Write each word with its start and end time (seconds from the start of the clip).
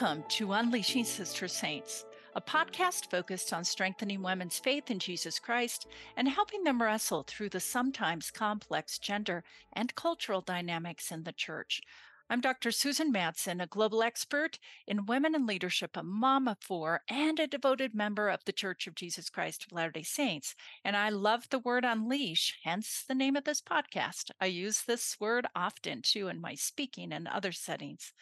Welcome 0.00 0.22
to 0.28 0.52
Unleashing 0.52 1.02
Sister 1.02 1.48
Saints, 1.48 2.04
a 2.36 2.40
podcast 2.40 3.10
focused 3.10 3.52
on 3.52 3.64
strengthening 3.64 4.22
women's 4.22 4.56
faith 4.56 4.92
in 4.92 5.00
Jesus 5.00 5.40
Christ 5.40 5.88
and 6.16 6.28
helping 6.28 6.62
them 6.62 6.80
wrestle 6.80 7.24
through 7.26 7.48
the 7.48 7.58
sometimes 7.58 8.30
complex 8.30 9.00
gender 9.00 9.42
and 9.72 9.92
cultural 9.96 10.40
dynamics 10.40 11.10
in 11.10 11.24
the 11.24 11.32
church. 11.32 11.82
I'm 12.30 12.40
Dr. 12.40 12.70
Susan 12.70 13.12
Madsen, 13.12 13.60
a 13.60 13.66
global 13.66 14.04
expert 14.04 14.60
in 14.86 15.06
women 15.06 15.34
and 15.34 15.48
leadership, 15.48 15.96
a 15.96 16.04
mom 16.04 16.46
of 16.46 16.58
four, 16.60 17.00
and 17.08 17.40
a 17.40 17.48
devoted 17.48 17.92
member 17.92 18.28
of 18.28 18.44
the 18.44 18.52
Church 18.52 18.86
of 18.86 18.94
Jesus 18.94 19.28
Christ 19.28 19.64
of 19.64 19.72
Latter 19.72 19.90
day 19.90 20.02
Saints. 20.04 20.54
And 20.84 20.96
I 20.96 21.08
love 21.08 21.48
the 21.50 21.58
word 21.58 21.84
unleash, 21.84 22.56
hence 22.62 23.02
the 23.08 23.16
name 23.16 23.34
of 23.34 23.42
this 23.42 23.60
podcast. 23.60 24.30
I 24.40 24.46
use 24.46 24.82
this 24.82 25.16
word 25.18 25.48
often 25.56 26.02
too 26.02 26.28
in 26.28 26.40
my 26.40 26.54
speaking 26.54 27.12
and 27.12 27.26
other 27.26 27.50
settings. 27.50 28.12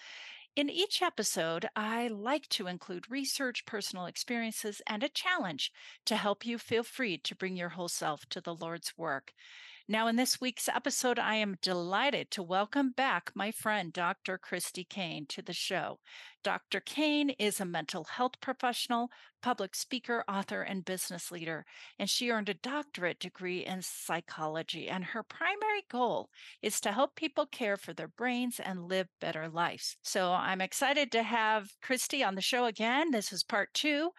In 0.57 0.69
each 0.69 1.03
episode, 1.03 1.69
I 1.77 2.09
like 2.09 2.49
to 2.49 2.67
include 2.67 3.09
research, 3.09 3.65
personal 3.65 4.07
experiences, 4.07 4.83
and 4.85 5.05
a 5.05 5.09
challenge 5.09 5.71
to 6.07 6.17
help 6.17 6.45
you 6.45 6.59
feel 6.59 6.83
free 6.83 7.17
to 7.19 7.37
bring 7.37 7.57
your 7.57 7.69
whole 7.69 7.89
self 7.89 8.29
to 8.31 8.41
the 8.41 8.55
Lord's 8.57 8.99
work. 8.99 9.35
Now, 9.89 10.09
in 10.09 10.17
this 10.17 10.41
week's 10.41 10.69
episode, 10.69 11.17
I 11.17 11.37
am 11.37 11.59
delighted 11.63 12.33
to 12.33 12.43
welcome 12.43 12.91
back 12.91 13.31
my 13.37 13.53
friend, 13.53 13.93
Dr. 13.93 14.37
Christy 14.37 14.83
Kane, 14.83 15.27
to 15.29 15.43
the 15.43 15.53
show. 15.53 16.01
Dr. 16.43 16.81
Kane 16.81 17.31
is 17.31 17.61
a 17.61 17.65
mental 17.65 18.03
health 18.03 18.41
professional, 18.41 19.11
public 19.43 19.77
speaker, 19.77 20.25
author, 20.29 20.63
and 20.63 20.85
business 20.85 21.31
leader, 21.31 21.65
and 22.01 22.11
she 22.11 22.31
earned 22.31 22.49
a 22.49 22.55
doctorate 22.55 23.21
degree 23.21 23.65
in 23.65 23.81
psychology. 23.81 24.89
And 24.89 25.05
her 25.05 25.23
primary 25.23 25.85
goal 25.89 26.31
is 26.63 26.81
to 26.81 26.91
help 26.91 27.15
people 27.15 27.47
care 27.47 27.77
for 27.77 27.93
their 27.93 28.09
brains 28.09 28.59
and 28.59 28.89
live 28.89 29.07
better 29.21 29.49
lives. 29.49 29.99
So 30.03 30.33
I'm 30.33 30.61
excited 30.61 31.13
to 31.13 31.23
have 31.23 31.71
Christy 31.81 32.25
on 32.25 32.35
the 32.35 32.41
show 32.41 32.65
again. 32.65 33.13
This 33.13 33.33
is 33.33 33.45
part 33.45 33.73
two 33.73 34.11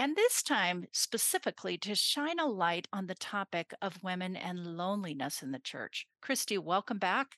and 0.00 0.16
this 0.16 0.42
time 0.42 0.86
specifically 0.92 1.76
to 1.76 1.94
shine 1.94 2.38
a 2.38 2.46
light 2.46 2.88
on 2.90 3.06
the 3.06 3.14
topic 3.14 3.74
of 3.82 4.02
women 4.02 4.34
and 4.34 4.78
loneliness 4.78 5.42
in 5.42 5.50
the 5.50 5.58
church. 5.58 6.06
Christy, 6.22 6.56
welcome 6.56 6.96
back. 6.96 7.36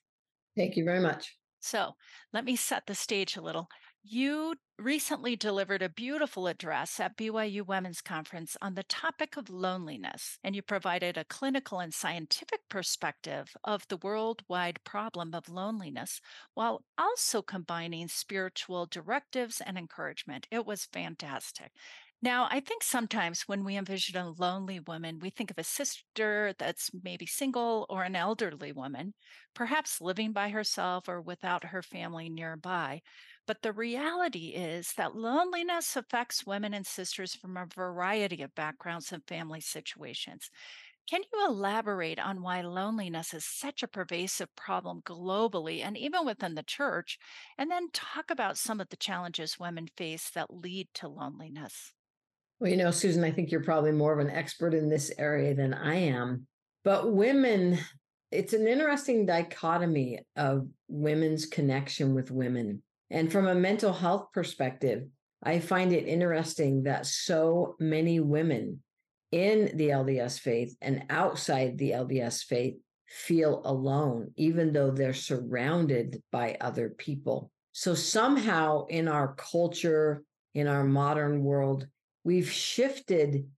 Thank 0.57 0.77
you 0.77 0.85
very 0.85 1.01
much. 1.01 1.37
So 1.59 1.95
let 2.33 2.45
me 2.45 2.55
set 2.55 2.87
the 2.87 2.95
stage 2.95 3.37
a 3.37 3.41
little. 3.41 3.69
You 4.05 4.55
recently 4.79 5.35
delivered 5.35 5.83
a 5.83 5.89
beautiful 5.89 6.47
address 6.47 7.01
at 7.01 7.17
BYU 7.17 7.67
Women's 7.67 8.01
Conference 8.01 8.57
on 8.63 8.75
the 8.75 8.83
topic 8.85 9.37
of 9.37 9.51
loneliness, 9.51 10.39
and 10.45 10.55
you 10.55 10.63
provided 10.63 11.17
a 11.17 11.25
clinical 11.25 11.81
and 11.81 11.93
scientific 11.93 12.61
perspective 12.69 13.57
of 13.65 13.87
the 13.89 13.97
worldwide 13.97 14.79
problem 14.85 15.35
of 15.35 15.49
loneliness 15.49 16.21
while 16.55 16.85
also 16.97 17.43
combining 17.43 18.07
spiritual 18.07 18.87
directives 18.87 19.61
and 19.65 19.77
encouragement. 19.77 20.47
It 20.51 20.65
was 20.65 20.87
fantastic. 20.93 21.73
Now, 22.25 22.47
I 22.51 22.61
think 22.61 22.85
sometimes 22.85 23.43
when 23.49 23.65
we 23.65 23.77
envision 23.77 24.17
a 24.17 24.31
lonely 24.31 24.79
woman, 24.79 25.19
we 25.19 25.29
think 25.29 25.51
of 25.51 25.59
a 25.59 25.65
sister 25.65 26.55
that's 26.57 26.91
maybe 26.95 27.27
single 27.27 27.85
or 27.91 28.05
an 28.05 28.15
elderly 28.15 28.71
woman, 28.71 29.15
perhaps 29.55 30.01
living 30.01 30.33
by 30.33 30.51
herself 30.51 31.09
or 31.09 31.21
without 31.21 31.65
her 31.65 31.83
family 31.83 32.29
nearby. 32.31 33.03
But 33.45 33.63
the 33.63 33.73
reality 33.73 34.51
is 34.55 34.95
that 34.95 35.17
loneliness 35.17 35.97
affects 35.97 36.47
women 36.47 36.73
and 36.73 36.87
sisters 36.87 37.35
from 37.35 37.57
a 37.57 37.67
variety 37.67 38.41
of 38.43 38.55
backgrounds 38.55 39.13
and 39.13 39.27
family 39.27 39.61
situations. 39.61 40.49
Can 41.09 41.23
you 41.33 41.47
elaborate 41.47 42.19
on 42.21 42.43
why 42.43 42.63
loneliness 42.63 43.35
is 43.35 43.45
such 43.47 43.83
a 43.83 43.89
pervasive 43.89 44.55
problem 44.57 45.03
globally 45.03 45.81
and 45.83 45.97
even 45.99 46.27
within 46.27 46.55
the 46.57 46.63
church? 46.65 47.19
And 47.59 47.71
then 47.71 47.91
talk 47.93 48.31
about 48.31 48.59
some 48.59 48.81
of 48.81 48.91
the 48.91 48.97
challenges 48.99 49.59
women 49.59 49.89
face 49.97 50.31
that 50.31 50.53
lead 50.55 50.95
to 50.95 51.09
loneliness. 51.09 51.95
Well, 52.63 52.71
you 52.71 52.77
know, 52.77 52.93
Susan, 52.93 53.25
I 53.25 53.33
think 53.33 53.51
you're 53.51 53.65
probably 53.65 53.91
more 53.91 54.13
of 54.13 54.25
an 54.25 54.31
expert 54.31 54.73
in 54.73 54.89
this 54.89 55.11
area 55.19 55.53
than 55.53 55.75
I 55.75 55.97
am. 55.97 56.47
But 56.85 57.13
women, 57.13 57.77
it's 58.31 58.53
an 58.53 58.69
interesting 58.69 59.27
dichotomy 59.27 60.21
of 60.37 60.69
women's 60.87 61.45
connection 61.45 62.15
with 62.15 62.31
women. 62.31 62.85
And 63.11 63.33
from 63.33 63.49
a 63.49 63.55
mental 63.57 63.93
health 63.93 64.29
perspective, 64.33 65.09
I 65.43 65.59
find 65.59 65.93
it 65.93 66.07
interesting 66.07 66.85
that 66.85 67.07
so 67.07 67.75
many 67.81 68.21
women 68.21 68.81
in 69.33 69.77
the 69.77 69.89
LDS 69.89 70.39
faith 70.39 70.77
and 70.81 71.03
outside 71.11 71.79
the 71.79 71.91
LDS 71.91 72.45
faith 72.45 72.77
feel 73.09 73.63
alone, 73.65 74.31
even 74.37 74.73
though 74.73 74.93
they're 74.93 75.15
surrounded 75.15 76.23
by 76.31 76.57
other 76.61 76.91
people. 76.91 77.51
So 77.73 77.97
somehow 77.97 78.87
in 78.87 79.09
our 79.09 79.35
culture, 79.35 80.23
in 80.55 80.69
our 80.69 80.85
modern 80.85 81.43
world, 81.43 81.89
we've 82.25 82.51
shifted 82.51 83.49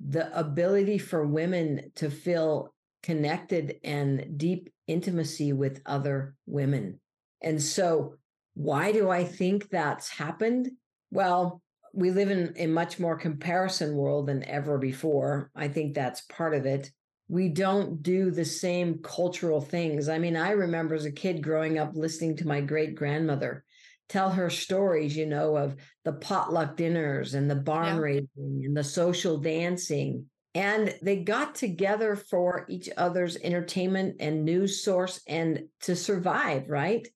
the 0.00 0.36
ability 0.38 0.98
for 0.98 1.26
women 1.26 1.92
to 1.96 2.10
feel 2.10 2.74
connected 3.02 3.76
and 3.84 4.38
deep 4.38 4.70
intimacy 4.86 5.52
with 5.52 5.80
other 5.86 6.34
women. 6.46 7.00
And 7.42 7.62
so, 7.62 8.14
why 8.54 8.92
do 8.92 9.08
I 9.08 9.24
think 9.24 9.70
that's 9.70 10.08
happened? 10.08 10.70
Well, 11.10 11.62
we 11.92 12.10
live 12.10 12.30
in 12.30 12.54
a 12.56 12.66
much 12.66 12.98
more 12.98 13.16
comparison 13.16 13.94
world 13.94 14.26
than 14.26 14.44
ever 14.44 14.78
before. 14.78 15.50
I 15.54 15.68
think 15.68 15.94
that's 15.94 16.22
part 16.22 16.54
of 16.54 16.66
it. 16.66 16.90
We 17.28 17.48
don't 17.48 18.02
do 18.02 18.30
the 18.30 18.44
same 18.44 18.98
cultural 19.02 19.60
things. 19.60 20.08
I 20.08 20.18
mean, 20.18 20.36
I 20.36 20.50
remember 20.50 20.94
as 20.94 21.04
a 21.04 21.12
kid 21.12 21.42
growing 21.42 21.78
up 21.78 21.92
listening 21.94 22.36
to 22.38 22.46
my 22.46 22.60
great 22.60 22.94
grandmother 22.96 23.64
tell 24.10 24.30
her 24.30 24.50
stories, 24.50 25.16
you 25.16 25.24
know, 25.24 25.56
of 25.56 25.76
the 26.04 26.12
potluck 26.12 26.76
dinners 26.76 27.34
and 27.34 27.50
the 27.50 27.56
barn 27.56 27.96
yeah. 27.96 28.02
raising 28.02 28.28
and 28.64 28.76
the 28.76 28.84
social 28.84 29.38
dancing. 29.38 30.26
And 30.54 30.94
they 31.00 31.16
got 31.16 31.54
together 31.54 32.16
for 32.16 32.66
each 32.68 32.88
other's 32.96 33.36
entertainment 33.36 34.16
and 34.18 34.44
news 34.44 34.82
source 34.82 35.20
and 35.28 35.68
to 35.82 35.94
survive, 35.94 36.68
right? 36.68 37.06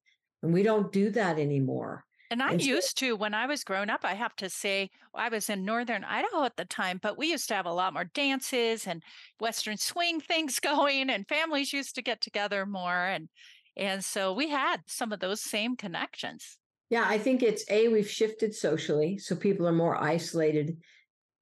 And 0.43 0.55
we 0.55 0.63
don't 0.63 0.93
do 0.93 1.11
that 1.11 1.39
anymore. 1.41 2.05
And 2.31 2.43
I 2.43 2.53
and 2.53 2.65
used 2.65 2.99
so, 2.99 3.07
to, 3.07 3.17
when 3.17 3.35
I 3.35 3.47
was 3.47 3.65
growing 3.65 3.91
up, 3.91 4.01
I 4.05 4.15
have 4.15 4.37
to 4.37 4.49
say, 4.49 4.91
I 5.15 5.29
was 5.29 5.51
in 5.51 5.65
Northern 5.65 6.05
Idaho 6.05 6.45
at 6.45 6.57
the 6.57 6.65
time, 6.65 6.99
but 7.03 7.19
we 7.19 7.31
used 7.31 7.49
to 7.49 7.55
have 7.55 7.67
a 7.67 7.73
lot 7.73 7.93
more 7.93 8.05
dances 8.05 8.87
and 8.87 9.03
Western 9.41 9.77
swing 9.77 10.21
things 10.21 10.61
going, 10.61 11.11
and 11.11 11.29
families 11.29 11.73
used 11.73 11.97
to 11.97 12.03
get 12.03 12.21
together 12.21 12.67
more. 12.67 13.05
And, 13.07 13.29
and 13.77 14.05
so 14.05 14.33
we 14.33 14.49
had 14.49 14.79
some 14.87 15.13
of 15.13 15.21
those 15.21 15.41
same 15.41 15.77
connections. 15.77 16.57
Yeah, 16.91 17.05
I 17.07 17.19
think 17.19 17.43
it's 17.43 17.65
A, 17.71 17.89
we've 17.89 18.09
shifted 18.09 18.55
socially. 18.55 19.19
So 19.19 19.35
people 19.35 19.67
are 19.67 19.73
more 19.73 20.03
isolated 20.03 20.77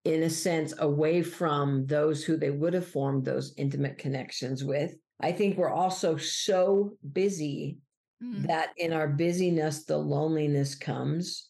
in 0.05 0.23
a 0.23 0.31
sense 0.31 0.75
away 0.79 1.23
from 1.23 1.87
those 1.87 2.25
who 2.25 2.37
they 2.37 2.51
would 2.51 2.75
have 2.75 2.87
formed 2.87 3.25
those 3.25 3.55
intimate 3.57 3.99
connections 3.99 4.65
with. 4.65 4.95
I 5.21 5.33
think 5.33 5.57
we're 5.57 5.71
also 5.71 6.17
so 6.17 6.97
busy 7.13 7.79
mm. 8.23 8.47
that 8.49 8.71
in 8.77 8.93
our 8.93 9.09
busyness, 9.09 9.85
the 9.85 9.97
loneliness 9.97 10.75
comes. 10.75 11.49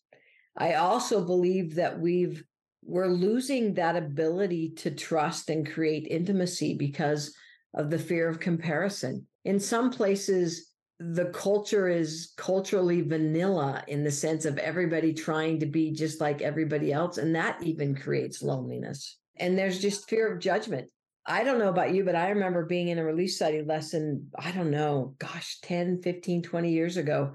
I 0.56 0.74
also 0.74 1.24
believe 1.24 1.76
that 1.76 1.98
we've 1.98 2.44
we're 2.84 3.06
losing 3.06 3.74
that 3.74 3.96
ability 3.96 4.70
to 4.70 4.90
trust 4.90 5.50
and 5.50 5.70
create 5.70 6.08
intimacy 6.10 6.74
because 6.74 7.32
of 7.74 7.90
the 7.90 7.98
fear 7.98 8.28
of 8.28 8.40
comparison. 8.40 9.26
In 9.44 9.60
some 9.60 9.90
places, 9.90 10.71
the 10.98 11.26
culture 11.26 11.88
is 11.88 12.32
culturally 12.36 13.00
vanilla 13.00 13.82
in 13.88 14.04
the 14.04 14.10
sense 14.10 14.44
of 14.44 14.58
everybody 14.58 15.12
trying 15.12 15.58
to 15.60 15.66
be 15.66 15.90
just 15.92 16.20
like 16.20 16.42
everybody 16.42 16.92
else. 16.92 17.18
And 17.18 17.34
that 17.34 17.62
even 17.62 17.94
creates 17.94 18.42
loneliness. 18.42 19.18
And 19.36 19.58
there's 19.58 19.80
just 19.80 20.08
fear 20.08 20.32
of 20.32 20.40
judgment. 20.40 20.88
I 21.26 21.44
don't 21.44 21.58
know 21.58 21.68
about 21.68 21.94
you, 21.94 22.04
but 22.04 22.16
I 22.16 22.30
remember 22.30 22.64
being 22.64 22.88
in 22.88 22.98
a 22.98 23.04
Relief 23.04 23.32
Society 23.32 23.62
lesson, 23.62 24.28
I 24.36 24.50
don't 24.52 24.70
know, 24.70 25.14
gosh, 25.18 25.60
10, 25.62 26.02
15, 26.02 26.42
20 26.42 26.72
years 26.72 26.96
ago. 26.96 27.32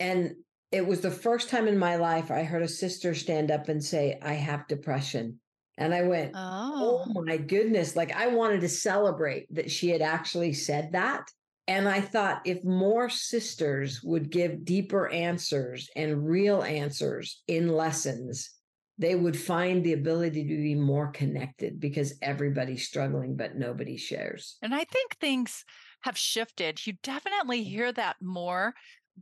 And 0.00 0.34
it 0.72 0.84
was 0.84 1.00
the 1.00 1.10
first 1.10 1.48
time 1.48 1.68
in 1.68 1.78
my 1.78 1.96
life 1.96 2.30
I 2.30 2.42
heard 2.42 2.62
a 2.62 2.68
sister 2.68 3.14
stand 3.14 3.50
up 3.52 3.68
and 3.68 3.82
say, 3.82 4.18
I 4.20 4.34
have 4.34 4.66
depression. 4.66 5.38
And 5.78 5.94
I 5.94 6.02
went, 6.02 6.32
oh. 6.34 7.04
oh 7.06 7.22
my 7.22 7.36
goodness. 7.36 7.96
Like 7.96 8.14
I 8.14 8.28
wanted 8.28 8.60
to 8.62 8.68
celebrate 8.68 9.52
that 9.54 9.70
she 9.70 9.90
had 9.90 10.02
actually 10.02 10.52
said 10.52 10.92
that. 10.92 11.28
And 11.66 11.88
I 11.88 12.00
thought 12.00 12.42
if 12.44 12.62
more 12.62 13.08
sisters 13.08 14.02
would 14.02 14.30
give 14.30 14.64
deeper 14.64 15.08
answers 15.08 15.88
and 15.96 16.26
real 16.26 16.62
answers 16.62 17.42
in 17.48 17.68
lessons, 17.68 18.50
they 18.98 19.14
would 19.14 19.36
find 19.36 19.82
the 19.82 19.94
ability 19.94 20.44
to 20.44 20.56
be 20.56 20.74
more 20.74 21.10
connected 21.10 21.80
because 21.80 22.14
everybody's 22.22 22.86
struggling, 22.86 23.34
but 23.34 23.56
nobody 23.56 23.96
shares. 23.96 24.56
And 24.62 24.74
I 24.74 24.84
think 24.84 25.16
things 25.16 25.64
have 26.02 26.18
shifted. 26.18 26.86
You 26.86 26.94
definitely 27.02 27.64
hear 27.64 27.92
that 27.92 28.16
more. 28.20 28.74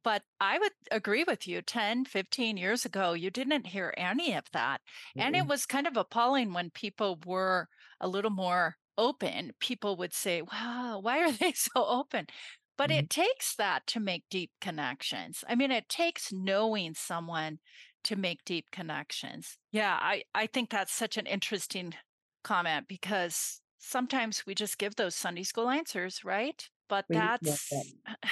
But 0.03 0.23
I 0.41 0.59
would 0.59 0.73
agree 0.91 1.25
with 1.25 1.47
you 1.47 1.61
10, 1.61 2.07
15 2.07 2.57
years 2.57 2.85
ago, 2.85 3.13
you 3.13 3.31
didn't 3.31 3.67
hear 3.67 3.93
any 3.97 4.35
of 4.35 4.45
that. 4.53 4.81
Mm-hmm. 5.17 5.21
And 5.21 5.37
it 5.37 5.47
was 5.47 5.67
kind 5.67 5.87
of 5.87 5.97
appalling 5.97 6.53
when 6.53 6.71
people 6.71 7.19
were 7.27 7.69
a 8.01 8.09
little 8.09 8.31
more 8.31 8.77
open, 8.99 9.53
people 9.61 9.97
would 9.97 10.13
say, 10.13 10.43
wow, 10.43 10.99
why 11.01 11.21
are 11.21 11.33
they 11.33 11.53
so 11.57 11.85
open? 11.87 12.27
But 12.77 12.91
mm-hmm. 12.91 13.01
it 13.01 13.11
takes 13.11 13.55
that 13.57 13.87
to 13.89 14.01
make 14.01 14.25
deep 14.31 14.51
connections. 14.61 15.45
I 15.49 15.55
mean, 15.55 15.71
it 15.71 15.89
takes 15.89 16.33
knowing 16.33 16.95
someone 16.95 17.59
to 18.05 18.17
make 18.17 18.45
deep 18.45 18.67
connections. 18.73 19.59
Yeah, 19.71 19.97
I, 20.01 20.25
I 20.35 20.47
think 20.47 20.71
that's 20.71 20.93
such 20.93 21.17
an 21.17 21.27
interesting 21.27 21.95
comment 22.43 22.87
because 22.89 23.61
sometimes 23.79 24.45
we 24.47 24.55
just 24.55 24.79
give 24.79 24.97
those 24.97 25.15
Sunday 25.15 25.43
school 25.43 25.71
answers, 25.71 26.25
right? 26.25 26.69
But 26.89 27.05
that's 27.09 27.71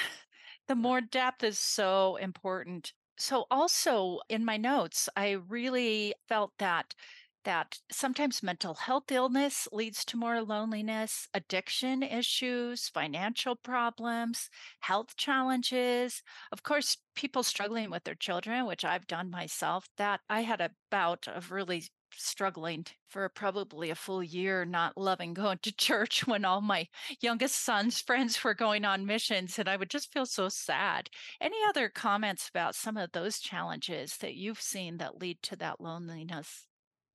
the 0.69 0.75
more 0.75 1.01
depth 1.01 1.45
is 1.45 1.59
so 1.59 2.17
important. 2.17 2.93
So 3.19 3.45
also 3.51 4.21
in 4.29 4.45
my 4.45 4.57
notes, 4.57 5.09
I 5.17 5.33
really 5.49 6.15
felt 6.29 6.53
that 6.59 6.95
that 7.44 7.78
sometimes 7.90 8.42
mental 8.42 8.75
health 8.75 9.10
illness 9.10 9.69
leads 9.72 10.04
to 10.06 10.16
more 10.16 10.42
loneliness, 10.42 11.28
addiction 11.34 12.02
issues, 12.02 12.88
financial 12.88 13.56
problems, 13.56 14.50
health 14.81 15.16
challenges. 15.16 16.22
Of 16.52 16.62
course, 16.62 16.98
people 17.14 17.42
struggling 17.42 17.90
with 17.90 18.04
their 18.04 18.14
children, 18.14 18.66
which 18.66 18.84
I've 18.84 19.06
done 19.06 19.31
myself, 19.31 19.88
that 19.96 20.20
I 20.28 20.42
had 20.42 20.60
a 20.60 20.70
bout 20.90 21.26
of 21.28 21.50
really 21.50 21.84
struggling 22.16 22.87
for 23.08 23.28
probably 23.28 23.90
a 23.90 23.94
full 23.94 24.22
year, 24.22 24.64
not 24.64 24.96
loving 24.96 25.34
going 25.34 25.58
to 25.62 25.72
church 25.76 26.26
when 26.26 26.44
all 26.44 26.60
my 26.60 26.88
youngest 27.20 27.64
son's 27.64 28.00
friends 28.00 28.42
were 28.42 28.54
going 28.54 28.84
on 28.84 29.06
missions. 29.06 29.58
And 29.58 29.69
I 29.69 29.76
would 29.76 29.90
just 29.90 30.12
feel 30.12 30.26
so 30.26 30.48
sad. 30.48 31.08
Any 31.40 31.58
other 31.69 31.88
comments 31.88 32.48
about 32.48 32.75
some 32.75 32.96
of 32.96 33.12
those 33.12 33.38
challenges 33.38 34.16
that 34.19 34.34
you've 34.34 34.60
seen 34.60 34.98
that 34.98 35.20
lead 35.20 35.42
to 35.44 35.56
that 35.56 35.81
loneliness? 35.81 36.66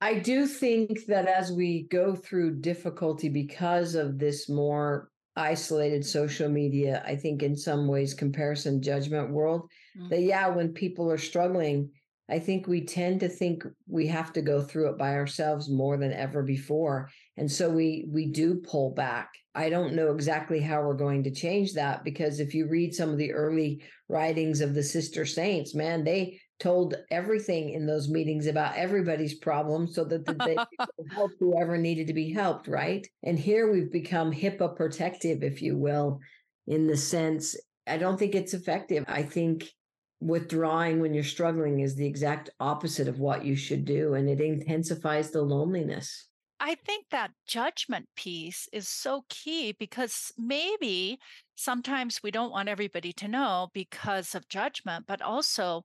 I 0.06 0.20
do 0.20 0.46
think 0.46 1.08
that 1.08 1.26
as 1.26 1.52
we 1.52 1.88
go 1.90 2.16
through 2.16 2.62
difficulty 2.62 3.28
because 3.28 3.96
of 3.96 4.20
this 4.20 4.48
more 4.48 5.10
isolated 5.36 6.06
social 6.06 6.48
media, 6.48 7.04
I 7.08 7.16
think 7.16 7.42
in 7.42 7.58
some 7.58 7.88
ways 7.88 8.14
comparison 8.14 8.84
judgment 8.84 9.32
world, 9.32 9.62
mm-hmm. 9.98 10.10
that 10.10 10.22
yeah, 10.22 10.48
when 10.50 10.74
people 10.74 11.12
are 11.12 11.18
struggling, 11.18 11.90
I 12.30 12.38
think 12.38 12.68
we 12.68 12.86
tend 12.86 13.20
to 13.22 13.28
think 13.28 13.64
we 13.88 14.06
have 14.06 14.32
to 14.34 14.44
go 14.44 14.62
through 14.62 14.90
it 14.92 14.98
by 15.00 15.16
ourselves 15.16 15.72
more 15.72 15.98
than 15.98 16.14
ever 16.14 16.44
before. 16.44 17.10
And 17.38 17.52
so 17.52 17.68
we 17.68 18.06
we 18.08 18.28
do 18.28 18.62
pull 18.62 18.92
back. 18.92 19.32
I 19.56 19.70
don't 19.70 19.96
know 19.96 20.12
exactly 20.12 20.60
how 20.60 20.84
we're 20.84 20.94
going 20.94 21.24
to 21.24 21.32
change 21.32 21.74
that 21.74 22.04
because 22.04 22.40
if 22.40 22.54
you 22.54 22.68
read 22.68 22.94
some 22.94 23.10
of 23.10 23.18
the 23.18 23.34
early 23.34 23.82
writings 24.08 24.62
of 24.62 24.76
the 24.76 24.84
sister 24.84 25.26
saints, 25.26 25.74
man, 25.74 26.04
they 26.04 26.40
told 26.60 26.96
everything 27.12 27.72
in 27.72 27.86
those 27.86 28.10
meetings 28.10 28.48
about 28.48 28.76
everybody's 28.76 29.34
problems 29.34 29.94
so 29.96 30.06
that 30.06 30.26
they 30.26 30.56
could 30.80 31.12
help 31.12 31.32
whoever 31.40 31.78
needed 31.78 32.08
to 32.08 32.14
be 32.14 32.32
helped, 32.32 32.68
right? 32.68 33.06
And 33.24 33.38
here 33.38 33.72
we've 33.72 33.92
become 33.92 34.32
HIPAA 34.32 34.76
protective, 34.76 35.44
if 35.44 35.62
you 35.62 35.78
will, 35.78 36.20
in 36.68 36.88
the 36.88 36.98
sense 36.98 37.56
I 37.88 37.98
don't 37.98 38.18
think 38.18 38.36
it's 38.36 38.54
effective. 38.54 39.06
I 39.08 39.24
think 39.24 39.72
withdrawing 40.20 41.00
when 41.00 41.14
you're 41.14 41.24
struggling 41.24 41.82
is 41.82 41.96
the 41.96 42.08
exact 42.08 42.50
opposite 42.60 43.08
of 43.08 43.20
what 43.20 43.46
you 43.46 43.56
should 43.56 43.86
do, 43.86 44.16
and 44.16 44.30
it 44.30 44.42
intensifies 44.42 45.32
the 45.32 45.42
loneliness. 45.42 46.28
I 46.60 46.76
think 46.76 47.08
that 47.12 47.32
judgment 47.46 48.08
piece 48.16 48.68
is 48.72 48.88
so 48.88 49.26
key 49.30 49.76
because 49.78 50.32
maybe 50.38 51.20
sometimes 51.56 52.22
we 52.24 52.32
don't 52.32 52.52
want 52.52 52.70
everybody 52.70 53.12
to 53.14 53.28
know 53.28 53.68
because 53.74 54.34
of 54.34 54.48
judgment, 54.48 55.06
but 55.06 55.22
also 55.22 55.84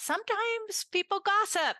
sometimes 0.00 0.86
people 0.90 1.20
gossip 1.20 1.76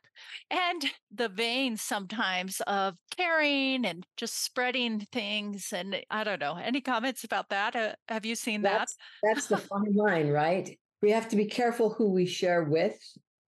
and 0.50 0.84
the 1.12 1.28
vein 1.28 1.76
sometimes 1.76 2.61
of 2.67 2.96
caring 3.17 3.84
and 3.84 4.05
just 4.17 4.44
spreading 4.44 5.00
things 5.12 5.72
and 5.75 5.96
i 6.11 6.22
don't 6.22 6.40
know 6.40 6.56
any 6.62 6.81
comments 6.81 7.25
about 7.25 7.49
that? 7.49 7.75
Uh, 7.75 7.93
have 8.08 8.25
you 8.25 8.34
seen 8.34 8.62
that's, 8.62 8.96
that? 9.22 9.34
That's 9.34 9.46
the 9.46 9.56
fine 9.70 9.94
line 9.94 10.28
right? 10.28 10.78
We 11.02 11.11
have 11.12 11.28
to 11.31 11.37
be 11.37 11.46
careful 11.46 11.90
who 11.90 12.11
we 12.11 12.26
share 12.26 12.64
with 12.64 12.99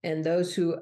and 0.03 0.25
those 0.25 0.55
who 0.55 0.79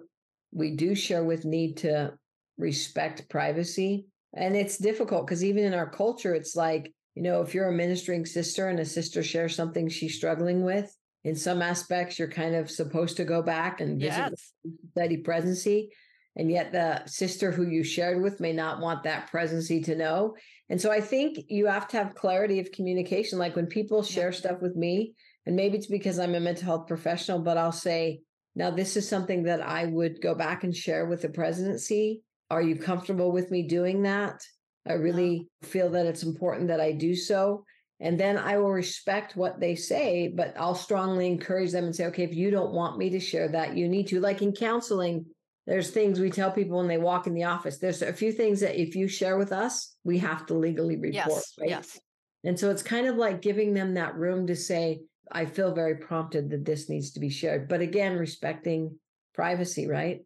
we 0.52 0.76
do 0.76 0.94
share 0.94 1.24
with 1.24 1.44
need 1.44 1.78
to 1.78 2.14
respect 2.58 3.28
privacy 3.28 4.06
and 4.34 4.56
it's 4.56 4.78
difficult 4.78 5.26
because 5.26 5.44
even 5.44 5.64
in 5.64 5.74
our 5.74 5.88
culture 5.88 6.34
it's 6.34 6.54
like 6.54 6.92
you 7.14 7.22
know 7.22 7.40
if 7.42 7.54
you're 7.54 7.68
a 7.68 7.72
ministering 7.72 8.26
sister 8.26 8.68
and 8.68 8.78
a 8.78 8.84
sister 8.84 9.22
shares 9.22 9.54
something 9.54 9.88
she's 9.88 10.16
struggling 10.16 10.62
with 10.62 10.94
in 11.24 11.34
some 11.36 11.62
aspects 11.62 12.18
you're 12.18 12.28
kind 12.28 12.54
of 12.54 12.70
supposed 12.70 13.16
to 13.16 13.24
go 13.24 13.42
back 13.42 13.80
and 13.80 14.00
visit 14.00 14.30
yes. 14.30 14.52
Society 14.94 15.18
presency 15.18 15.90
and 16.36 16.50
yet 16.50 16.72
the 16.72 17.04
sister 17.06 17.50
who 17.50 17.66
you 17.66 17.82
shared 17.82 18.22
with 18.22 18.40
may 18.40 18.52
not 18.52 18.80
want 18.80 19.02
that 19.02 19.30
presidency 19.30 19.80
to 19.82 19.96
know. 19.96 20.36
And 20.68 20.80
so 20.80 20.90
i 20.90 21.00
think 21.00 21.38
you 21.48 21.66
have 21.66 21.88
to 21.88 21.96
have 21.96 22.14
clarity 22.14 22.60
of 22.60 22.72
communication 22.72 23.38
like 23.38 23.56
when 23.56 23.66
people 23.66 24.02
share 24.02 24.32
stuff 24.32 24.62
with 24.62 24.76
me 24.76 25.14
and 25.46 25.56
maybe 25.56 25.76
it's 25.76 25.88
because 25.88 26.18
i'm 26.18 26.34
a 26.34 26.40
mental 26.40 26.64
health 26.64 26.86
professional 26.86 27.40
but 27.40 27.58
i'll 27.58 27.72
say 27.72 28.20
now 28.54 28.70
this 28.70 28.96
is 28.96 29.08
something 29.08 29.42
that 29.44 29.60
i 29.60 29.86
would 29.86 30.20
go 30.20 30.34
back 30.34 30.62
and 30.64 30.76
share 30.76 31.06
with 31.06 31.22
the 31.22 31.28
presidency. 31.28 32.22
Are 32.50 32.62
you 32.62 32.76
comfortable 32.76 33.30
with 33.30 33.52
me 33.52 33.62
doing 33.62 34.02
that? 34.02 34.42
I 34.88 34.94
really 34.94 35.48
feel 35.62 35.90
that 35.90 36.06
it's 36.06 36.22
important 36.22 36.68
that 36.68 36.80
i 36.80 36.92
do 36.92 37.14
so 37.14 37.64
and 38.00 38.18
then 38.18 38.38
I 38.38 38.56
will 38.56 38.72
respect 38.72 39.36
what 39.36 39.60
they 39.60 39.74
say, 39.74 40.28
but 40.28 40.54
I'll 40.58 40.74
strongly 40.74 41.26
encourage 41.26 41.70
them 41.70 41.84
and 41.84 41.94
say, 41.94 42.06
okay, 42.06 42.24
if 42.24 42.34
you 42.34 42.50
don't 42.50 42.72
want 42.72 42.96
me 42.96 43.10
to 43.10 43.20
share 43.20 43.48
that, 43.48 43.76
you 43.76 43.88
need 43.88 44.08
to. 44.08 44.20
Like 44.20 44.40
in 44.40 44.52
counseling, 44.52 45.26
there's 45.66 45.90
things 45.90 46.18
we 46.18 46.30
tell 46.30 46.50
people 46.50 46.78
when 46.78 46.88
they 46.88 46.96
walk 46.96 47.26
in 47.26 47.34
the 47.34 47.44
office. 47.44 47.78
There's 47.78 48.00
a 48.00 48.12
few 48.12 48.32
things 48.32 48.60
that 48.60 48.80
if 48.80 48.96
you 48.96 49.06
share 49.06 49.36
with 49.36 49.52
us, 49.52 49.94
we 50.02 50.18
have 50.18 50.46
to 50.46 50.54
legally 50.54 50.96
report. 50.96 51.28
Yes. 51.28 51.54
Right? 51.60 51.68
Yes. 51.68 52.00
And 52.42 52.58
so 52.58 52.70
it's 52.70 52.82
kind 52.82 53.06
of 53.06 53.16
like 53.16 53.42
giving 53.42 53.74
them 53.74 53.94
that 53.94 54.16
room 54.16 54.46
to 54.46 54.56
say, 54.56 55.00
I 55.30 55.44
feel 55.44 55.74
very 55.74 55.96
prompted 55.96 56.50
that 56.50 56.64
this 56.64 56.88
needs 56.88 57.12
to 57.12 57.20
be 57.20 57.28
shared. 57.28 57.68
But 57.68 57.82
again, 57.82 58.16
respecting 58.16 58.98
privacy, 59.34 59.86
right? 59.86 60.20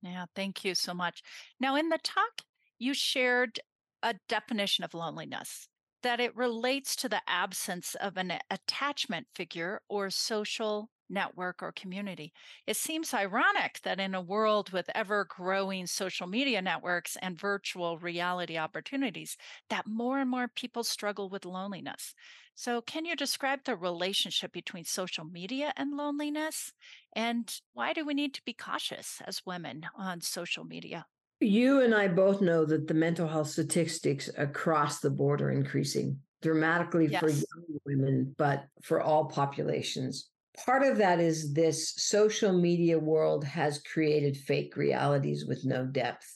Yeah, 0.00 0.24
thank 0.34 0.64
you 0.64 0.74
so 0.74 0.94
much. 0.94 1.22
Now, 1.60 1.76
in 1.76 1.90
the 1.90 1.98
talk, 2.02 2.42
you 2.78 2.94
shared 2.94 3.60
a 4.02 4.14
definition 4.28 4.84
of 4.84 4.94
loneliness 4.94 5.68
that 6.02 6.20
it 6.20 6.36
relates 6.36 6.94
to 6.96 7.08
the 7.08 7.22
absence 7.28 7.94
of 7.96 8.16
an 8.16 8.38
attachment 8.50 9.26
figure 9.34 9.82
or 9.88 10.10
social 10.10 10.90
network 11.10 11.62
or 11.62 11.72
community. 11.72 12.32
It 12.66 12.76
seems 12.76 13.14
ironic 13.14 13.80
that 13.82 13.98
in 13.98 14.14
a 14.14 14.20
world 14.20 14.70
with 14.70 14.90
ever 14.94 15.24
growing 15.24 15.86
social 15.86 16.26
media 16.26 16.60
networks 16.60 17.16
and 17.16 17.38
virtual 17.38 17.98
reality 17.98 18.58
opportunities 18.58 19.36
that 19.70 19.86
more 19.86 20.18
and 20.18 20.28
more 20.30 20.48
people 20.48 20.84
struggle 20.84 21.30
with 21.30 21.46
loneliness. 21.46 22.14
So, 22.54 22.82
can 22.82 23.04
you 23.04 23.16
describe 23.16 23.64
the 23.64 23.76
relationship 23.76 24.52
between 24.52 24.84
social 24.84 25.24
media 25.24 25.72
and 25.76 25.96
loneliness 25.96 26.72
and 27.14 27.58
why 27.72 27.92
do 27.92 28.04
we 28.04 28.14
need 28.14 28.34
to 28.34 28.44
be 28.44 28.52
cautious 28.52 29.22
as 29.24 29.46
women 29.46 29.86
on 29.96 30.20
social 30.20 30.64
media? 30.64 31.06
You 31.40 31.82
and 31.82 31.94
I 31.94 32.08
both 32.08 32.40
know 32.40 32.64
that 32.64 32.88
the 32.88 32.94
mental 32.94 33.28
health 33.28 33.48
statistics 33.48 34.28
across 34.36 34.98
the 34.98 35.10
board 35.10 35.40
are 35.40 35.50
increasing 35.50 36.18
dramatically 36.42 37.06
yes. 37.06 37.20
for 37.20 37.28
young 37.28 37.80
women, 37.84 38.34
but 38.38 38.64
for 38.82 39.00
all 39.00 39.26
populations. 39.26 40.30
Part 40.64 40.82
of 40.82 40.98
that 40.98 41.20
is 41.20 41.52
this 41.52 41.94
social 41.96 42.52
media 42.52 42.98
world 42.98 43.44
has 43.44 43.82
created 43.82 44.36
fake 44.36 44.76
realities 44.76 45.46
with 45.46 45.64
no 45.64 45.84
depth. 45.84 46.26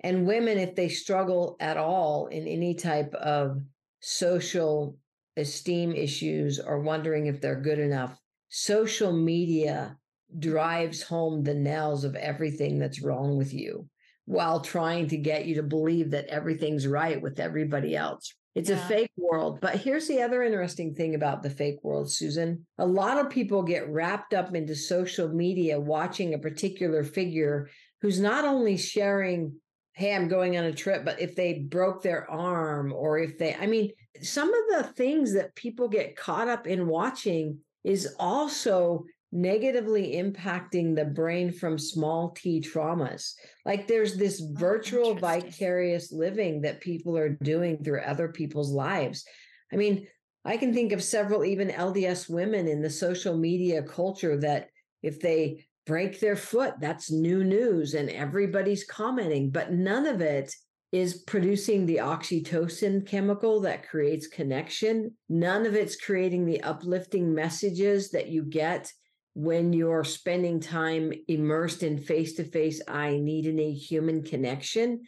And 0.00 0.26
women, 0.26 0.58
if 0.58 0.74
they 0.74 0.88
struggle 0.88 1.56
at 1.60 1.76
all 1.76 2.26
in 2.26 2.46
any 2.46 2.74
type 2.74 3.14
of 3.14 3.60
social 4.00 4.96
esteem 5.36 5.94
issues 5.94 6.58
or 6.58 6.80
wondering 6.80 7.26
if 7.26 7.40
they're 7.40 7.60
good 7.60 7.78
enough, 7.78 8.18
social 8.48 9.12
media 9.12 9.96
drives 10.38 11.02
home 11.02 11.42
the 11.42 11.54
nails 11.54 12.04
of 12.04 12.16
everything 12.16 12.78
that's 12.78 13.02
wrong 13.02 13.36
with 13.36 13.54
you 13.54 13.88
while 14.28 14.60
trying 14.60 15.08
to 15.08 15.16
get 15.16 15.46
you 15.46 15.54
to 15.54 15.62
believe 15.62 16.10
that 16.10 16.26
everything's 16.26 16.86
right 16.86 17.20
with 17.20 17.40
everybody 17.40 17.96
else. 17.96 18.34
It's 18.54 18.68
yeah. 18.68 18.76
a 18.76 18.88
fake 18.88 19.10
world. 19.16 19.58
But 19.62 19.76
here's 19.76 20.06
the 20.06 20.20
other 20.20 20.42
interesting 20.42 20.94
thing 20.94 21.14
about 21.14 21.42
the 21.42 21.48
fake 21.48 21.78
world, 21.82 22.12
Susan. 22.12 22.66
A 22.76 22.84
lot 22.84 23.18
of 23.18 23.30
people 23.30 23.62
get 23.62 23.88
wrapped 23.88 24.34
up 24.34 24.54
into 24.54 24.74
social 24.74 25.28
media 25.30 25.80
watching 25.80 26.34
a 26.34 26.38
particular 26.38 27.04
figure 27.04 27.70
who's 28.02 28.20
not 28.20 28.44
only 28.44 28.76
sharing, 28.76 29.54
hey, 29.94 30.14
I'm 30.14 30.28
going 30.28 30.58
on 30.58 30.64
a 30.64 30.74
trip, 30.74 31.06
but 31.06 31.22
if 31.22 31.34
they 31.34 31.60
broke 31.60 32.02
their 32.02 32.30
arm 32.30 32.92
or 32.92 33.18
if 33.18 33.38
they, 33.38 33.54
I 33.54 33.66
mean, 33.66 33.92
some 34.20 34.52
of 34.52 34.76
the 34.76 34.92
things 34.92 35.32
that 35.32 35.54
people 35.54 35.88
get 35.88 36.16
caught 36.16 36.48
up 36.48 36.66
in 36.66 36.86
watching 36.86 37.60
is 37.82 38.14
also 38.18 39.06
negatively 39.30 40.14
impacting 40.14 40.94
the 40.94 41.04
brain 41.04 41.52
from 41.52 41.78
small 41.78 42.30
t 42.30 42.60
traumas. 42.60 43.34
Like 43.64 43.86
there's 43.86 44.16
this 44.16 44.42
oh, 44.42 44.54
virtual 44.58 45.08
oh, 45.08 45.14
vicarious 45.14 46.12
living 46.12 46.62
that 46.62 46.80
people 46.80 47.16
are 47.16 47.36
doing 47.42 47.82
through 47.82 48.00
other 48.00 48.28
people's 48.28 48.72
lives. 48.72 49.24
I 49.72 49.76
mean, 49.76 50.06
I 50.44 50.56
can 50.56 50.72
think 50.72 50.92
of 50.92 51.02
several 51.02 51.44
even 51.44 51.68
LDS 51.68 52.30
women 52.30 52.68
in 52.68 52.80
the 52.80 52.90
social 52.90 53.36
media 53.36 53.82
culture 53.82 54.38
that 54.40 54.68
if 55.02 55.20
they 55.20 55.66
break 55.86 56.20
their 56.20 56.36
foot, 56.36 56.74
that's 56.80 57.10
new 57.10 57.44
news 57.44 57.94
and 57.94 58.08
everybody's 58.08 58.84
commenting, 58.84 59.50
but 59.50 59.72
none 59.72 60.06
of 60.06 60.20
it 60.20 60.54
is 60.90 61.22
producing 61.26 61.84
the 61.84 61.96
oxytocin 61.96 63.06
chemical 63.06 63.60
that 63.60 63.86
creates 63.86 64.26
connection. 64.26 65.14
None 65.28 65.66
of 65.66 65.74
it's 65.74 65.96
creating 65.96 66.46
the 66.46 66.62
uplifting 66.62 67.34
messages 67.34 68.10
that 68.12 68.28
you 68.28 68.42
get 68.42 68.90
when 69.38 69.72
you're 69.72 70.02
spending 70.02 70.58
time 70.58 71.12
immersed 71.28 71.84
in 71.84 71.96
face 71.96 72.34
to 72.34 72.42
face, 72.42 72.82
I 72.88 73.18
need 73.18 73.46
a 73.46 73.70
human 73.70 74.24
connection. 74.24 75.02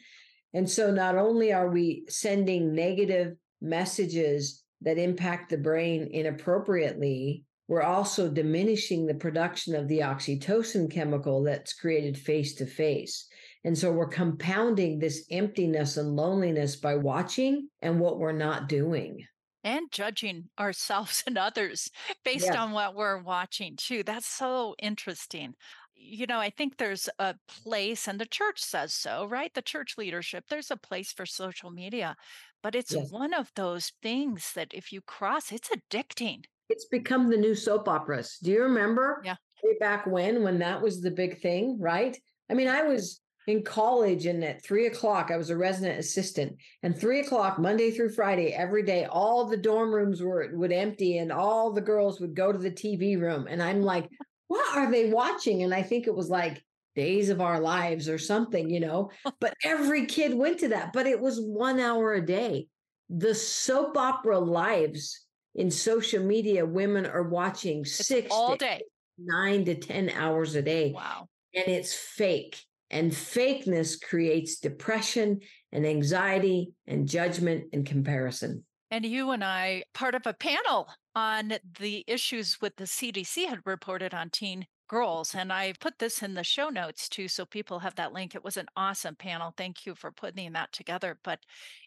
And 0.54 0.70
so 0.70 0.92
not 0.92 1.16
only 1.16 1.52
are 1.52 1.68
we 1.68 2.04
sending 2.08 2.72
negative 2.72 3.34
messages 3.60 4.62
that 4.82 4.99
impact 4.99 5.50
the 5.50 5.58
brain 5.58 6.10
inappropriately, 6.12 7.42
we're 7.66 7.82
also 7.82 8.28
diminishing 8.28 9.04
the 9.04 9.14
production 9.14 9.75
of 9.75 9.88
the 9.88 9.99
oxytocin 9.99 10.88
chemical 10.88 11.42
that's 11.42 11.72
created 11.72 12.16
face 12.16 12.54
to 12.54 12.66
face. 12.66 13.26
And 13.64 13.76
so 13.76 13.90
we're 13.90 14.06
compounding 14.06 15.00
this 15.00 15.25
emptiness 15.32 15.96
and 15.96 16.14
loneliness 16.14 16.76
by 16.76 16.94
watching 16.94 17.68
and 17.82 17.99
what 17.99 18.20
we're 18.20 18.30
not 18.30 18.68
doing. 18.68 19.26
And 19.62 19.90
judging 19.92 20.48
ourselves 20.58 21.22
and 21.26 21.36
others 21.36 21.90
based 22.24 22.46
yes. 22.46 22.56
on 22.56 22.72
what 22.72 22.94
we're 22.94 23.22
watching, 23.22 23.76
too. 23.76 24.02
That's 24.02 24.26
so 24.26 24.74
interesting 24.80 25.54
you 26.00 26.26
know, 26.26 26.38
I 26.38 26.50
think 26.50 26.76
there's 26.76 27.08
a 27.18 27.34
place, 27.46 28.08
and 28.08 28.18
the 28.18 28.26
church 28.26 28.60
says 28.60 28.94
so, 28.94 29.26
right? 29.26 29.52
The 29.52 29.62
church 29.62 29.96
leadership, 29.98 30.44
there's 30.48 30.70
a 30.70 30.76
place 30.76 31.12
for 31.12 31.26
social 31.26 31.70
media, 31.70 32.16
but 32.62 32.74
it's 32.74 32.92
yes. 32.92 33.10
one 33.10 33.34
of 33.34 33.50
those 33.54 33.92
things 34.02 34.52
that 34.54 34.72
if 34.72 34.92
you 34.92 35.00
cross, 35.02 35.52
it's 35.52 35.68
addicting. 35.68 36.44
It's 36.68 36.86
become 36.86 37.28
the 37.28 37.36
new 37.36 37.54
soap 37.54 37.88
operas. 37.88 38.38
Do 38.42 38.50
you 38.50 38.62
remember? 38.62 39.22
Yeah. 39.24 39.36
Way 39.62 39.76
back 39.78 40.06
when, 40.06 40.42
when 40.42 40.58
that 40.60 40.80
was 40.80 41.02
the 41.02 41.10
big 41.10 41.40
thing, 41.40 41.78
right? 41.78 42.16
I 42.50 42.54
mean, 42.54 42.68
I 42.68 42.82
was 42.82 43.20
in 43.50 43.62
college 43.62 44.26
and 44.26 44.42
at 44.45 44.62
three 44.62 44.87
o'clock, 44.87 45.30
I 45.30 45.37
was 45.37 45.50
a 45.50 45.57
resident 45.57 45.99
assistant. 45.99 46.57
And 46.83 46.97
three 46.97 47.21
o'clock, 47.21 47.59
Monday 47.59 47.90
through 47.90 48.11
Friday, 48.11 48.52
every 48.52 48.83
day, 48.83 49.04
all 49.04 49.45
the 49.45 49.57
dorm 49.57 49.92
rooms 49.92 50.23
were 50.23 50.50
would 50.54 50.73
empty 50.73 51.19
and 51.19 51.30
all 51.30 51.73
the 51.73 51.80
girls 51.80 52.21
would 52.21 52.35
go 52.35 52.52
to 52.52 52.59
the 52.59 52.71
TV 52.71 53.21
room. 53.21 53.47
And 53.49 53.62
I'm 53.62 53.83
like, 53.83 54.09
what 54.49 54.76
are 54.76 54.90
they 54.90 55.11
watching? 55.11 55.62
And 55.62 55.75
I 55.75 55.83
think 55.83 56.07
it 56.07 56.14
was 56.14 56.30
like 56.30 56.64
Days 56.95 57.28
of 57.28 57.40
Our 57.40 57.61
Lives 57.61 58.09
or 58.09 58.19
something, 58.19 58.71
you 58.71 58.80
know. 58.80 59.11
But 59.40 59.54
every 59.64 60.07
kid 60.07 60.35
went 60.35 60.61
to 60.61 60.69
that, 60.69 60.92
but 60.92 61.07
it 61.07 61.21
was 61.21 61.40
one 61.40 61.80
hour 61.80 62.14
a 62.14 62.25
day. 62.25 62.69
The 63.09 63.35
soap 63.35 63.97
opera 63.97 64.38
lives 64.38 65.26
in 65.54 65.71
social 65.71 66.23
media, 66.23 66.64
women 66.64 67.07
are 67.07 67.28
watching 67.28 67.80
it's 67.80 68.07
six 68.07 68.28
all 68.30 68.57
day, 68.57 68.83
nine 69.19 69.64
to 69.64 69.75
10 69.75 70.11
hours 70.11 70.54
a 70.54 70.62
day. 70.62 70.92
Wow. 70.92 71.28
And 71.54 71.66
it's 71.66 71.95
fake. 71.95 72.64
And 72.90 73.12
fakeness 73.12 74.00
creates 74.00 74.59
depression 74.59 75.40
and 75.73 75.87
anxiety 75.87 76.73
and 76.87 77.09
judgment 77.09 77.64
and 77.73 77.87
comparison. 77.87 78.64
And 78.90 79.06
you 79.06 79.30
and 79.30 79.44
I, 79.44 79.85
part 79.94 80.16
of 80.16 80.26
a 80.26 80.35
panel 80.35 80.88
on 81.14 81.54
the 81.78 82.04
issues 82.09 82.59
with 82.61 82.75
the 82.76 82.85
CDC 82.85 83.49
had 83.49 83.61
reported 83.64 84.14
on 84.14 84.30
teen 84.30 84.66
girls. 84.88 85.37
And 85.37 85.52
I 85.52 85.73
put 85.78 86.00
this 86.00 86.20
in 86.20 86.35
the 86.35 86.42
show 86.42 86.68
notes 86.68 87.09
too, 87.09 87.28
so 87.28 87.47
people 87.47 87.78
have 87.78 87.94
that 87.94 88.12
link. 88.12 88.35
It 88.35 88.42
was 88.42 88.56
an 88.56 88.66
awesome 88.76 89.14
panel. 89.14 89.54
Thank 89.56 89.87
you 89.87 89.94
for 89.94 90.11
putting 90.11 90.52
that 90.52 90.73
together. 90.73 91.16
But 91.23 91.38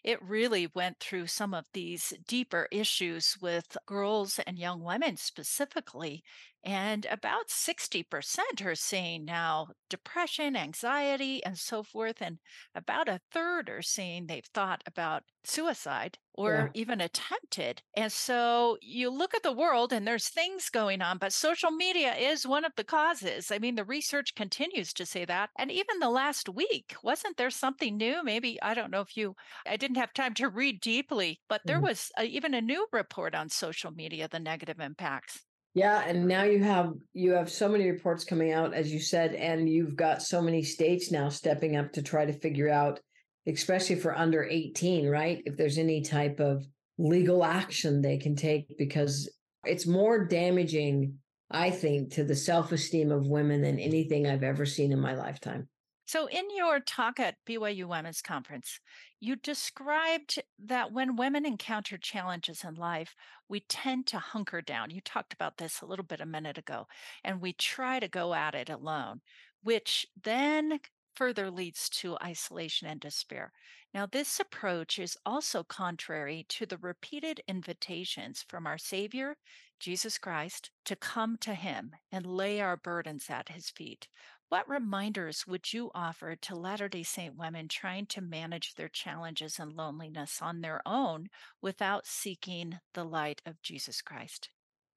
it 0.02 0.22
really 0.22 0.68
went 0.74 0.98
through 1.00 1.26
some 1.26 1.52
of 1.52 1.66
these 1.74 2.14
deeper 2.26 2.66
issues 2.72 3.36
with 3.42 3.76
girls 3.84 4.40
and 4.46 4.58
young 4.58 4.82
women 4.82 5.18
specifically 5.18 6.24
and 6.64 7.06
about 7.10 7.48
60% 7.48 8.64
are 8.64 8.74
seeing 8.74 9.26
now 9.26 9.68
depression, 9.90 10.56
anxiety, 10.56 11.44
and 11.44 11.58
so 11.58 11.82
forth. 11.82 12.22
And 12.22 12.38
about 12.74 13.08
a 13.08 13.20
third 13.32 13.68
are 13.68 13.82
seeing 13.82 14.26
they've 14.26 14.48
thought 14.54 14.82
about 14.86 15.24
suicide 15.44 16.16
or 16.32 16.54
yeah. 16.74 16.80
even 16.80 17.02
attempted. 17.02 17.82
And 17.94 18.10
so 18.10 18.78
you 18.80 19.10
look 19.10 19.34
at 19.34 19.42
the 19.42 19.52
world 19.52 19.92
and 19.92 20.06
there's 20.06 20.28
things 20.28 20.70
going 20.70 21.02
on, 21.02 21.18
but 21.18 21.34
social 21.34 21.70
media 21.70 22.14
is 22.14 22.46
one 22.46 22.64
of 22.64 22.72
the 22.76 22.84
causes. 22.84 23.50
I 23.50 23.58
mean, 23.58 23.74
the 23.74 23.84
research 23.84 24.34
continues 24.34 24.94
to 24.94 25.04
say 25.04 25.26
that. 25.26 25.50
And 25.58 25.70
even 25.70 25.98
the 25.98 26.08
last 26.08 26.48
week, 26.48 26.94
wasn't 27.02 27.36
there 27.36 27.50
something 27.50 27.98
new? 27.98 28.24
Maybe, 28.24 28.60
I 28.62 28.72
don't 28.72 28.90
know 28.90 29.02
if 29.02 29.18
you, 29.18 29.36
I 29.66 29.76
didn't 29.76 29.98
have 29.98 30.14
time 30.14 30.32
to 30.34 30.48
read 30.48 30.80
deeply, 30.80 31.40
but 31.46 31.60
there 31.66 31.76
mm-hmm. 31.76 31.86
was 31.86 32.10
a, 32.18 32.24
even 32.24 32.54
a 32.54 32.62
new 32.62 32.86
report 32.90 33.34
on 33.34 33.50
social 33.50 33.90
media, 33.90 34.28
the 34.28 34.40
negative 34.40 34.80
impacts. 34.80 35.42
Yeah, 35.74 36.04
and 36.06 36.26
now 36.28 36.44
you 36.44 36.62
have 36.62 36.92
you 37.12 37.32
have 37.32 37.50
so 37.50 37.68
many 37.68 37.90
reports 37.90 38.24
coming 38.24 38.52
out 38.52 38.74
as 38.74 38.92
you 38.92 39.00
said 39.00 39.34
and 39.34 39.68
you've 39.68 39.96
got 39.96 40.22
so 40.22 40.40
many 40.40 40.62
states 40.62 41.10
now 41.10 41.28
stepping 41.28 41.76
up 41.76 41.92
to 41.92 42.02
try 42.02 42.24
to 42.24 42.32
figure 42.32 42.70
out 42.70 43.00
especially 43.46 43.96
for 43.96 44.16
under 44.16 44.44
18, 44.44 45.06
right? 45.06 45.42
If 45.44 45.56
there's 45.56 45.76
any 45.76 46.00
type 46.00 46.40
of 46.40 46.64
legal 46.96 47.44
action 47.44 48.00
they 48.00 48.16
can 48.16 48.36
take 48.36 48.78
because 48.78 49.28
it's 49.64 49.86
more 49.86 50.26
damaging 50.26 51.18
I 51.50 51.70
think 51.70 52.12
to 52.14 52.24
the 52.24 52.36
self-esteem 52.36 53.12
of 53.12 53.26
women 53.26 53.62
than 53.62 53.78
anything 53.78 54.26
I've 54.26 54.42
ever 54.42 54.64
seen 54.64 54.92
in 54.92 55.00
my 55.00 55.14
lifetime. 55.14 55.68
So, 56.06 56.26
in 56.26 56.44
your 56.54 56.80
talk 56.80 57.18
at 57.18 57.42
BYU 57.46 57.86
Women's 57.86 58.20
Conference, 58.20 58.78
you 59.20 59.36
described 59.36 60.42
that 60.58 60.92
when 60.92 61.16
women 61.16 61.46
encounter 61.46 61.96
challenges 61.96 62.62
in 62.62 62.74
life, 62.74 63.14
we 63.48 63.60
tend 63.60 64.06
to 64.08 64.18
hunker 64.18 64.60
down. 64.60 64.90
You 64.90 65.00
talked 65.00 65.32
about 65.32 65.56
this 65.56 65.80
a 65.80 65.86
little 65.86 66.04
bit 66.04 66.20
a 66.20 66.26
minute 66.26 66.58
ago, 66.58 66.88
and 67.22 67.40
we 67.40 67.54
try 67.54 68.00
to 68.00 68.08
go 68.08 68.34
at 68.34 68.54
it 68.54 68.68
alone, 68.68 69.22
which 69.62 70.06
then 70.22 70.80
further 71.14 71.50
leads 71.50 71.88
to 71.88 72.18
isolation 72.22 72.86
and 72.86 73.00
despair. 73.00 73.52
Now, 73.94 74.04
this 74.04 74.40
approach 74.40 74.98
is 74.98 75.16
also 75.24 75.62
contrary 75.62 76.44
to 76.50 76.66
the 76.66 76.78
repeated 76.78 77.40
invitations 77.48 78.44
from 78.46 78.66
our 78.66 78.78
Savior, 78.78 79.36
Jesus 79.78 80.18
Christ, 80.18 80.70
to 80.84 80.96
come 80.96 81.38
to 81.38 81.54
Him 81.54 81.92
and 82.10 82.26
lay 82.26 82.60
our 82.60 82.76
burdens 82.76 83.30
at 83.30 83.48
His 83.48 83.70
feet. 83.70 84.08
What 84.50 84.68
reminders 84.68 85.46
would 85.46 85.72
you 85.72 85.90
offer 85.94 86.36
to 86.36 86.54
Latter 86.54 86.88
day 86.88 87.02
Saint 87.02 87.36
women 87.36 87.66
trying 87.66 88.06
to 88.06 88.20
manage 88.20 88.74
their 88.74 88.88
challenges 88.88 89.58
and 89.58 89.72
loneliness 89.72 90.40
on 90.40 90.60
their 90.60 90.80
own 90.86 91.28
without 91.60 92.06
seeking 92.06 92.78
the 92.92 93.04
light 93.04 93.40
of 93.46 93.60
Jesus 93.62 94.00
Christ? 94.00 94.50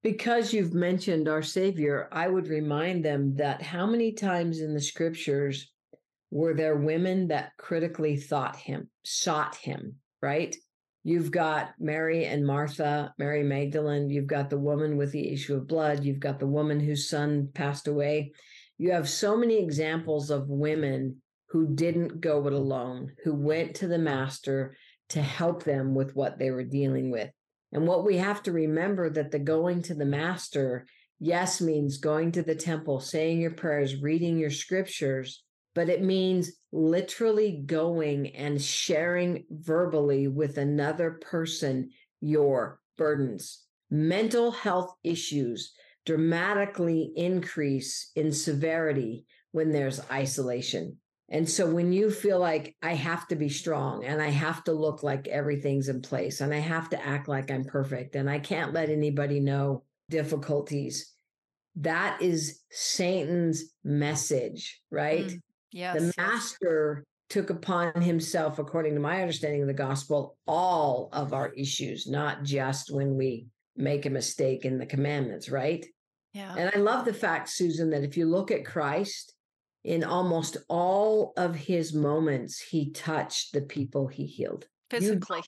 Because 0.04 0.54
you've 0.54 0.74
mentioned 0.74 1.28
our 1.28 1.42
Savior, 1.42 2.08
I 2.12 2.28
would 2.28 2.48
remind 2.48 3.04
them 3.04 3.36
that 3.38 3.62
how 3.62 3.86
many 3.88 4.12
times 4.12 4.60
in 4.62 4.74
the 4.74 4.82
scriptures 4.82 5.72
were 6.30 6.54
there 6.54 6.76
women 6.76 7.28
that 7.30 7.52
critically 7.58 8.18
thought 8.18 8.56
him, 8.56 8.90
sought 9.04 9.56
him, 9.56 9.96
right? 10.22 10.56
You've 11.04 11.32
got 11.32 11.70
Mary 11.80 12.26
and 12.26 12.46
Martha, 12.46 13.14
Mary 13.18 13.44
Magdalene. 13.44 14.10
You've 14.10 14.28
got 14.28 14.50
the 14.50 14.60
woman 14.60 14.98
with 14.98 15.14
the 15.14 15.32
issue 15.32 15.56
of 15.56 15.68
blood. 15.68 16.04
You've 16.04 16.20
got 16.20 16.38
the 16.38 16.48
woman 16.48 16.80
whose 16.80 17.10
son 17.10 17.50
passed 17.54 17.88
away 17.88 18.34
you 18.78 18.92
have 18.92 19.10
so 19.10 19.36
many 19.36 19.58
examples 19.58 20.30
of 20.30 20.50
women 20.50 21.22
who 21.50 21.74
didn't 21.74 22.22
go 22.22 22.46
it 22.48 22.54
alone, 22.54 23.14
who 23.24 23.34
went 23.34 23.76
to 23.76 23.88
the 23.88 23.98
master 23.98 24.76
to 25.10 25.22
help 25.22 25.64
them 25.64 25.96
with 25.96 26.16
what 26.16 26.38
they 26.38 26.52
were 26.52 26.64
dealing 26.64 27.10
with. 27.10 27.30
And 27.72 27.88
what 27.88 28.06
we 28.06 28.18
have 28.18 28.44
to 28.44 28.52
remember 28.52 29.10
that 29.10 29.32
the 29.32 29.40
going 29.40 29.82
to 29.84 29.96
the 29.96 30.06
master, 30.06 30.86
yes, 31.20 31.62
means 31.62 31.98
going 31.98 32.32
to 32.34 32.44
the 32.44 32.56
temple, 32.56 33.00
saying 33.00 33.42
your 33.42 33.52
prayers, 33.52 34.02
reading 34.02 34.38
your 34.38 34.52
scriptures, 34.52 35.44
but 35.74 35.90
it 35.90 36.02
means 36.02 36.52
literally 36.72 37.64
going 37.66 38.36
and 38.36 38.62
sharing 38.62 39.46
verbally 39.50 40.28
with 40.28 40.58
another 40.58 41.20
person 41.22 41.90
your 42.20 42.80
burdens, 42.98 43.64
mental 43.90 44.52
health 44.52 44.94
issues, 45.04 45.74
dramatically 46.08 47.12
increase 47.18 48.12
in 48.16 48.32
severity 48.32 49.26
when 49.52 49.72
there's 49.72 50.00
isolation. 50.10 50.98
And 51.30 51.48
so 51.48 51.70
when 51.70 51.92
you 51.92 52.10
feel 52.10 52.40
like 52.40 52.78
I 52.82 52.94
have 52.94 53.28
to 53.28 53.36
be 53.36 53.50
strong 53.50 54.06
and 54.06 54.22
I 54.22 54.30
have 54.30 54.64
to 54.64 54.72
look 54.72 55.04
like 55.04 55.28
everything's 55.28 55.90
in 55.90 56.02
place 56.02 56.40
and 56.40 56.54
I 56.54 56.60
have 56.60 56.90
to 56.92 57.06
act 57.06 57.28
like 57.28 57.52
I'm 57.52 57.66
perfect 57.66 58.16
and 58.16 58.30
I 58.30 58.40
can't 58.40 58.72
let 58.72 58.90
anybody 58.90 59.42
know 59.42 59.84
difficulties, 60.10 61.14
that 61.76 62.22
is 62.22 62.62
Satan's 62.72 63.66
message, 63.84 64.82
right? 64.90 65.26
Mm, 65.26 65.42
yes. 65.74 65.96
The 65.96 66.14
master 66.18 67.04
took 67.30 67.50
upon 67.50 68.02
himself, 68.02 68.60
according 68.60 68.94
to 68.94 69.02
my 69.02 69.20
understanding 69.20 69.62
of 69.62 69.68
the 69.68 69.74
gospel, 69.74 70.38
all 70.48 71.10
of 71.12 71.34
our 71.34 71.50
issues, 71.50 72.08
not 72.08 72.44
just 72.44 72.94
when 72.94 73.18
we 73.18 73.48
make 73.76 74.06
a 74.06 74.10
mistake 74.10 74.64
in 74.64 74.78
the 74.78 74.86
commandments, 74.86 75.50
right? 75.50 75.86
Yeah. 76.38 76.56
And 76.56 76.72
I 76.76 76.78
love 76.78 77.06
the 77.06 77.14
fact, 77.14 77.50
Susan, 77.50 77.90
that 77.90 78.04
if 78.04 78.16
you 78.16 78.28
look 78.28 78.52
at 78.52 78.64
Christ, 78.64 79.34
in 79.84 80.04
almost 80.04 80.58
all 80.70 81.34
of 81.38 81.56
his 81.56 81.94
moments, 81.94 82.60
he 82.60 82.92
touched 82.92 83.54
the 83.54 83.62
people 83.62 84.08
he 84.08 84.26
healed. 84.26 84.68
Physically. 84.90 85.40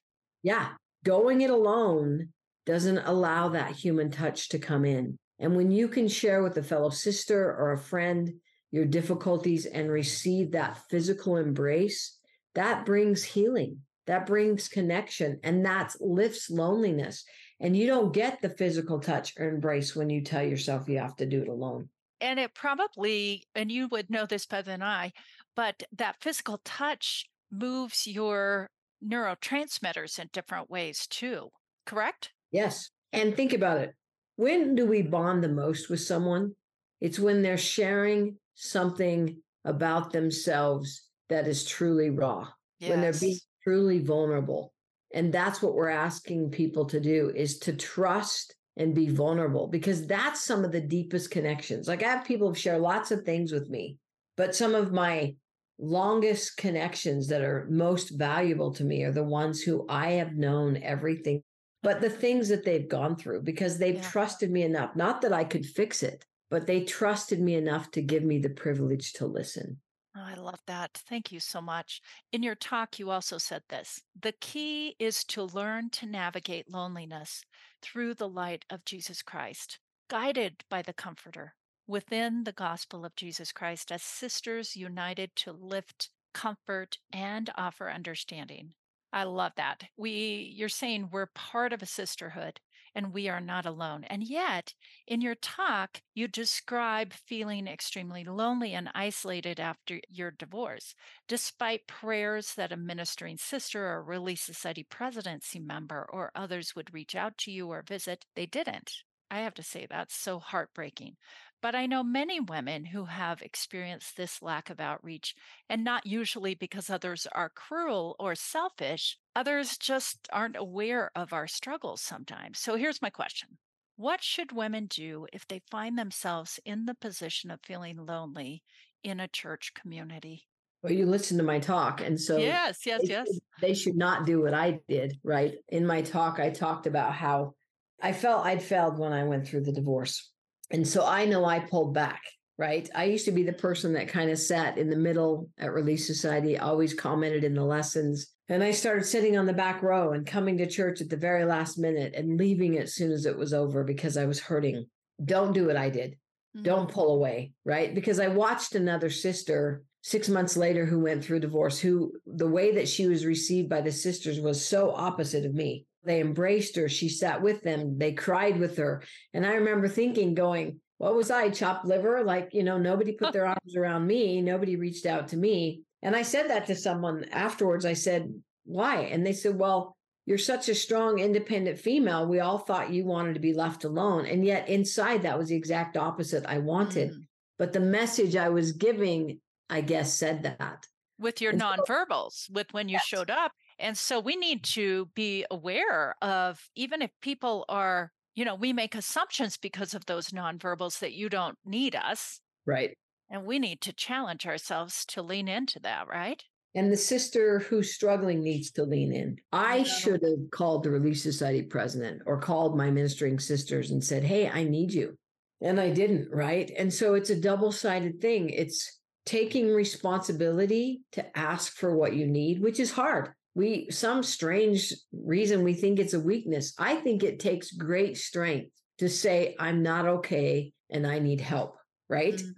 You, 0.42 0.52
yeah. 0.52 0.70
Going 1.04 1.42
it 1.42 1.50
alone 1.50 2.30
doesn't 2.66 3.00
allow 3.00 3.50
that 3.50 3.72
human 3.72 4.10
touch 4.10 4.50
to 4.50 4.60
come 4.60 4.84
in. 4.84 5.18
And 5.40 5.56
when 5.56 5.72
you 5.72 5.88
can 5.88 6.08
share 6.08 6.42
with 6.42 6.58
a 6.58 6.64
fellow 6.64 6.90
sister 6.90 7.56
or 7.56 7.72
a 7.72 7.78
friend 7.78 8.34
your 8.72 8.86
difficulties 8.86 9.66
and 9.66 9.92
receive 9.92 10.52
that 10.52 10.80
physical 10.90 11.38
embrace, 11.38 12.18
that 12.56 12.86
brings 12.86 13.24
healing, 13.24 13.80
that 14.08 14.26
brings 14.26 14.68
connection, 14.68 15.40
and 15.44 15.66
that 15.66 15.96
lifts 16.00 16.50
loneliness. 16.50 17.26
And 17.60 17.76
you 17.76 17.88
don't 17.88 18.14
get 18.14 18.42
the 18.42 18.50
physical 18.50 19.00
touch 19.00 19.34
or 19.38 19.50
embrace 19.50 19.96
when 19.96 20.10
you 20.10 20.22
tell 20.22 20.44
yourself 20.44 20.88
you 20.88 21.00
have 21.00 21.16
to 21.18 21.26
do 21.26 21.42
it 21.42 21.50
alone. 21.50 21.90
And 22.22 22.40
it 22.40 22.54
probably, 22.54 23.44
and 23.56 23.72
you 23.72 23.88
would 23.90 24.10
know 24.10 24.26
this 24.26 24.46
better 24.46 24.64
than 24.64 24.82
I, 24.82 25.14
but 25.56 25.84
that 25.98 26.22
physical 26.22 26.62
touch 26.64 27.26
moves 27.52 28.08
your 28.08 28.70
neurotransmitters 29.06 30.20
in 30.20 30.30
different 30.32 30.70
ways 30.70 31.08
too, 31.08 31.50
correct? 31.86 32.32
Yes. 32.52 32.90
And 33.14 33.36
think 33.36 33.54
about 33.54 33.80
it. 33.80 33.94
When 34.36 34.76
do 34.76 34.86
we 34.86 35.02
bond 35.02 35.44
the 35.44 35.50
most 35.50 35.90
with 35.90 36.02
someone? 36.02 36.56
It's 37.02 37.20
when 37.20 37.42
they're 37.42 37.58
sharing 37.58 38.38
something 38.56 39.38
about 39.66 40.12
themselves 40.12 41.04
that 41.30 41.48
is 41.48 41.66
truly 41.66 42.10
raw, 42.10 42.48
yes. 42.80 42.90
when 42.90 43.02
they're 43.02 43.14
being 43.14 43.40
truly 43.64 44.00
vulnerable. 44.00 44.74
And 45.14 45.34
that's 45.34 45.62
what 45.62 45.74
we're 45.74 45.90
asking 45.90 46.52
people 46.52 46.86
to 46.86 47.00
do 47.00 47.32
is 47.36 47.58
to 47.60 47.74
trust 47.74 48.56
and 48.78 48.96
be 48.96 49.10
vulnerable 49.10 49.68
because 49.68 50.08
that's 50.08 50.44
some 50.44 50.64
of 50.64 50.72
the 50.72 50.82
deepest 50.82 51.32
connections. 51.32 51.88
Like 51.88 52.04
I 52.04 52.10
have 52.10 52.26
people 52.26 52.50
who 52.50 52.56
share 52.56 52.78
lots 52.78 53.12
of 53.12 53.24
things 53.24 53.52
with 53.52 53.70
me, 53.70 53.98
but 54.38 54.56
some 54.56 54.76
of 54.76 54.94
my 54.94 55.36
longest 55.80 56.58
connections 56.58 57.28
that 57.28 57.42
are 57.42 57.68
most 57.70 58.10
valuable 58.10 58.72
to 58.74 58.84
me 58.84 59.04
are 59.04 59.12
the 59.12 59.24
ones 59.24 59.62
who 59.62 59.86
I 59.90 60.12
have 60.12 60.36
known 60.36 60.78
everything 60.84 61.42
but 61.82 62.02
the 62.02 62.10
things 62.10 62.50
that 62.50 62.66
they've 62.66 62.90
gone 62.90 63.16
through 63.16 63.42
because 63.42 63.78
they've 63.78 63.96
yeah. 63.96 64.02
trusted 64.02 64.52
me 64.52 64.64
enough 64.64 64.94
not 64.98 65.22
that 65.22 65.32
I 65.32 65.46
could 65.46 65.66
fix 65.66 66.04
it 66.04 66.26
but 66.50 66.66
they 66.66 66.84
trusted 66.84 67.40
me 67.40 67.56
enough 67.56 67.92
to 67.92 68.02
give 68.02 68.24
me 68.24 68.40
the 68.40 68.50
privilege 68.50 69.14
to 69.14 69.26
listen. 69.26 69.78
Oh, 70.20 70.26
I 70.26 70.34
love 70.34 70.60
that. 70.68 71.02
Thank 71.08 71.32
you 71.32 71.40
so 71.40 71.62
much. 71.62 72.02
In 72.34 72.44
your 72.44 72.56
talk, 72.56 73.00
you 73.00 73.10
also 73.10 73.38
said 73.38 73.64
this 73.70 74.02
the 74.20 74.34
key 74.34 74.96
is 75.00 75.24
to 75.26 75.44
learn 75.44 75.90
to 75.92 76.06
navigate 76.06 76.70
loneliness 76.70 77.46
through 77.82 78.16
the 78.16 78.28
light 78.28 78.66
of 78.70 78.84
Jesus 78.84 79.22
Christ, 79.22 79.80
guided 80.10 80.66
by 80.70 80.82
the 80.82 80.94
Comforter 80.94 81.56
within 81.88 82.44
the 82.44 82.52
gospel 82.52 83.06
of 83.06 83.16
Jesus 83.16 83.52
Christ 83.52 83.92
as 83.92 84.04
sisters 84.04 84.76
united 84.76 85.36
to 85.38 85.54
lift, 85.54 86.10
comfort, 86.34 86.98
and 87.14 87.50
offer 87.56 87.90
understanding. 87.90 88.74
I 89.14 89.24
love 89.24 89.54
that. 89.56 89.84
We 89.96 90.54
you're 90.56 90.70
saying 90.70 91.10
we're 91.12 91.28
part 91.28 91.72
of 91.72 91.82
a 91.82 91.88
sisterhood 91.88 92.60
and 92.96 93.14
we 93.14 93.28
are 93.30 93.40
not 93.42 93.66
alone. 93.66 94.04
And 94.06 94.24
yet, 94.24 94.74
in 95.08 95.22
your 95.22 95.36
talk, 95.36 96.02
you 96.14 96.28
describe 96.28 97.14
feeling 97.14 97.68
extremely 97.68 98.24
lonely 98.24 98.74
and 98.74 98.90
isolated 98.94 99.60
after 99.60 100.00
your 100.10 100.32
divorce, 100.32 100.96
despite 101.28 101.88
prayers 101.88 102.56
that 102.56 102.72
a 102.72 102.78
ministering 102.78 103.38
sister 103.38 103.88
or 103.88 104.04
Relief 104.04 104.40
Society 104.40 104.84
presidency 104.84 105.60
member 105.60 106.06
or 106.10 106.32
others 106.36 106.76
would 106.76 106.94
reach 106.94 107.16
out 107.16 107.38
to 107.40 107.52
you 107.52 107.70
or 107.70 107.82
visit. 107.82 108.26
They 108.36 108.46
didn't. 108.46 109.04
I 109.32 109.40
have 109.40 109.54
to 109.56 109.64
say 109.64 109.86
that's 109.86 110.16
so 110.16 110.40
heartbreaking. 110.40 111.18
But 111.62 111.76
I 111.76 111.88
know 111.88 112.04
many 112.04 112.40
women 112.40 112.86
who 112.86 113.06
have 113.06 113.42
experienced 113.42 114.16
this 114.16 114.42
lack 114.42 114.70
of 114.70 114.80
outreach, 114.80 115.36
and 115.70 115.84
not 115.84 116.06
usually 116.06 116.56
because 116.56 116.90
others 116.90 117.28
are 117.34 117.50
cruel 117.50 118.16
or 118.18 118.34
selfish. 118.34 119.18
Others 119.36 119.78
just 119.78 120.30
aren't 120.32 120.56
aware 120.56 121.12
of 121.16 121.34
our 121.34 121.48
struggles 121.48 122.02
sometimes. 122.02 122.60
So 122.60 122.76
here's 122.76 123.02
my 123.02 123.10
question 123.10 123.58
What 123.98 124.24
should 124.24 124.54
women 124.54 124.86
do 124.88 125.28
if 125.34 125.46
they 125.48 125.62
find 125.70 126.00
themselves 126.00 126.60
in 126.64 126.86
the 126.86 126.96
position 126.96 127.52
of 127.52 127.60
feeling 127.62 127.98
lonely 127.98 128.64
in 129.04 129.20
a 129.20 129.28
church 129.28 129.74
community? 129.74 130.48
Well, 130.82 130.94
you 130.94 131.06
listen 131.06 131.38
to 131.38 131.44
my 131.44 131.60
talk. 131.60 132.00
And 132.00 132.20
so, 132.20 132.38
yes, 132.38 132.86
yes, 132.86 133.02
they, 133.02 133.08
yes. 133.10 133.40
They 133.60 133.74
should 133.74 133.98
not 133.98 134.26
do 134.26 134.42
what 134.42 134.54
I 134.54 134.80
did, 134.88 135.20
right? 135.24 135.56
In 135.68 135.86
my 135.86 136.02
talk, 136.02 136.40
I 136.40 136.52
talked 136.52 136.88
about 136.88 137.14
how 137.14 137.56
I 138.02 138.14
felt 138.14 138.46
I'd 138.46 138.64
failed 138.64 138.98
when 138.98 139.14
I 139.14 139.24
went 139.24 139.48
through 139.48 139.64
the 139.64 139.72
divorce. 139.72 140.32
And 140.72 140.88
so 140.88 141.06
I 141.06 141.26
know 141.26 141.46
I 141.46 141.60
pulled 141.60 141.94
back, 141.94 142.22
right? 142.58 142.90
I 142.96 143.06
used 143.06 143.26
to 143.26 143.32
be 143.32 143.44
the 143.44 143.54
person 143.54 143.94
that 143.94 144.08
kind 144.08 144.30
of 144.30 144.38
sat 144.38 144.78
in 144.78 144.90
the 144.90 144.96
middle 144.96 145.50
at 145.58 145.74
Relief 145.74 146.02
Society, 146.02 146.58
always 146.58 146.94
commented 146.94 147.44
in 147.44 147.54
the 147.54 147.64
lessons. 147.64 148.28
And 148.48 148.64
I 148.64 148.72
started 148.72 149.06
sitting 149.06 149.38
on 149.38 149.46
the 149.46 149.54
back 149.54 149.82
row 149.84 150.14
and 150.14 150.26
coming 150.26 150.58
to 150.58 150.68
church 150.68 151.02
at 151.02 151.10
the 151.10 151.18
very 151.18 151.46
last 151.46 151.78
minute 151.78 152.14
and 152.16 152.38
leaving 152.38 152.78
as 152.78 152.96
soon 152.96 153.12
as 153.12 153.26
it 153.26 153.38
was 153.38 153.54
over 153.54 153.84
because 153.84 154.18
I 154.18 154.26
was 154.26 154.40
hurting. 154.40 154.86
Don't 155.24 155.54
do 155.54 155.68
what 155.68 155.78
I 155.78 155.90
did. 155.90 156.12
Mm-hmm. 156.56 156.64
Don't 156.64 156.92
pull 156.92 157.16
away, 157.16 157.52
right? 157.66 157.94
Because 157.94 158.20
I 158.20 158.28
watched 158.28 158.76
another 158.76 159.10
sister 159.10 159.84
six 160.02 160.30
months 160.30 160.56
later 160.58 160.86
who 160.86 161.00
went 161.00 161.24
through 161.24 161.42
divorce, 161.42 161.80
who 161.80 162.14
the 162.26 162.48
way 162.48 162.74
that 162.74 162.88
she 162.88 163.08
was 163.08 163.26
received 163.26 163.70
by 163.70 163.82
the 163.82 163.92
sisters 163.92 164.40
was 164.40 164.66
so 164.66 164.92
opposite 164.92 165.46
of 165.46 165.54
me. 165.54 165.86
They 166.04 166.22
embraced 166.22 166.76
her. 166.76 166.88
She 166.90 167.10
sat 167.10 167.42
with 167.42 167.62
them. 167.62 167.98
They 167.98 168.14
cried 168.14 168.60
with 168.60 168.78
her. 168.78 169.04
And 169.34 169.46
I 169.46 169.56
remember 169.56 169.88
thinking, 169.88 170.34
going, 170.34 170.80
what 170.98 171.16
was 171.16 171.32
I, 171.32 171.50
chopped 171.50 171.86
liver? 171.86 172.24
Like, 172.24 172.50
you 172.54 172.64
know, 172.64 172.78
nobody 172.78 173.14
put 173.14 173.34
their 173.34 173.46
arms 173.46 173.76
around 173.76 174.08
me. 174.08 174.42
Nobody 174.42 174.76
reached 174.76 175.06
out 175.06 175.30
to 175.30 175.38
me. 175.38 175.84
And 176.02 176.16
I 176.16 176.22
said 176.22 176.50
that 176.50 176.68
to 176.68 176.76
someone 176.76 177.26
afterwards. 177.32 177.86
I 177.86 177.94
said, 177.94 178.34
why? 178.66 179.02
And 179.02 179.26
they 179.26 179.34
said, 179.34 179.58
well, 179.58 179.98
you're 180.26 180.38
such 180.38 180.70
a 180.70 180.76
strong, 180.76 181.20
independent 181.20 181.80
female. 181.80 182.28
We 182.28 182.40
all 182.40 182.60
thought 182.60 182.92
you 182.92 183.04
wanted 183.04 183.34
to 183.34 183.40
be 183.40 183.54
left 183.54 183.84
alone. 183.84 184.26
And 184.26 184.46
yet 184.46 184.70
inside, 184.70 185.24
that 185.24 185.38
was 185.38 185.50
the 185.50 185.56
exact 185.56 185.98
opposite 185.98 186.46
I 186.46 186.60
wanted. 186.60 187.12
Mm. 187.12 187.26
But 187.58 187.74
the 187.74 187.80
message 187.80 188.36
I 188.36 188.50
was 188.50 188.74
giving, 188.74 189.40
I 189.70 189.82
guess, 189.82 190.14
said 190.14 190.44
that. 190.44 190.86
With 191.18 191.42
your 191.42 191.52
and 191.52 191.62
nonverbals, 191.62 192.46
so, 192.46 192.54
with 192.54 192.72
when 192.72 192.88
you 192.88 192.94
yes. 192.94 193.06
showed 193.06 193.30
up, 193.30 193.52
and 193.80 193.98
so 193.98 194.20
we 194.20 194.36
need 194.36 194.64
to 194.64 195.08
be 195.16 195.46
aware 195.50 196.16
of 196.22 196.62
even 196.76 197.02
if 197.02 197.12
people 197.22 197.66
are, 197.70 198.12
you 198.36 198.44
know, 198.44 198.56
we 198.56 198.74
make 198.74 198.94
assumptions 198.94 199.58
because 199.58 199.94
of 199.94 200.06
those 200.06 200.30
nonverbals 200.30 201.00
that 201.00 201.14
you 201.14 201.30
don't 201.30 201.58
need 201.66 201.96
us. 201.96 202.42
Right. 202.66 202.98
And 203.30 203.46
we 203.46 203.58
need 203.58 203.82
to 203.82 203.94
challenge 203.94 204.46
ourselves 204.46 205.06
to 205.08 205.22
lean 205.22 205.48
into 205.48 205.80
that, 205.82 206.08
right? 206.08 206.44
And 206.76 206.92
the 206.92 206.98
sister 206.98 207.60
who's 207.60 207.96
struggling 207.96 208.44
needs 208.44 208.72
to 208.72 208.84
lean 208.84 209.14
in. 209.14 209.38
I 209.52 209.84
should 209.84 210.22
have 210.24 210.52
called 210.52 210.84
the 210.84 210.92
Relief 210.92 211.20
Society 211.20 211.64
president 211.64 212.22
or 212.26 212.40
called 212.40 212.78
my 212.78 212.92
ministering 212.92 213.40
sisters 213.40 213.92
and 213.92 214.04
said, 214.04 214.24
Hey, 214.24 214.50
I 214.50 214.64
need 214.64 214.94
you. 214.94 215.18
And 215.62 215.80
I 215.80 215.90
didn't, 215.90 216.30
right? 216.32 216.72
And 216.78 216.94
so 216.94 217.16
it's 217.16 217.32
a 217.32 217.40
double 217.40 217.72
sided 217.72 218.22
thing. 218.22 218.50
It's 218.50 219.00
taking 219.26 219.74
responsibility 219.74 221.02
to 221.14 221.38
ask 221.38 221.76
for 221.76 221.96
what 221.96 222.14
you 222.14 222.28
need, 222.28 222.62
which 222.62 222.80
is 222.80 222.92
hard 222.92 223.34
we 223.56 223.88
some 223.90 224.24
strange 224.24 224.94
reason 225.12 225.64
we 225.64 225.74
think 225.74 226.00
it's 226.00 226.14
a 226.14 226.20
weakness. 226.20 226.74
I 226.78 226.96
think 226.96 227.24
it 227.24 227.40
takes 227.40 227.72
great 227.72 228.18
strength 228.18 228.72
to 229.00 229.10
say 229.10 229.56
i'm 229.60 229.82
not 229.82 230.06
okay 230.06 230.72
and 230.90 231.08
i 231.08 231.20
need 231.20 231.42
help 231.42 231.76
right? 232.10 232.36
Mm-hmm. 232.36 232.50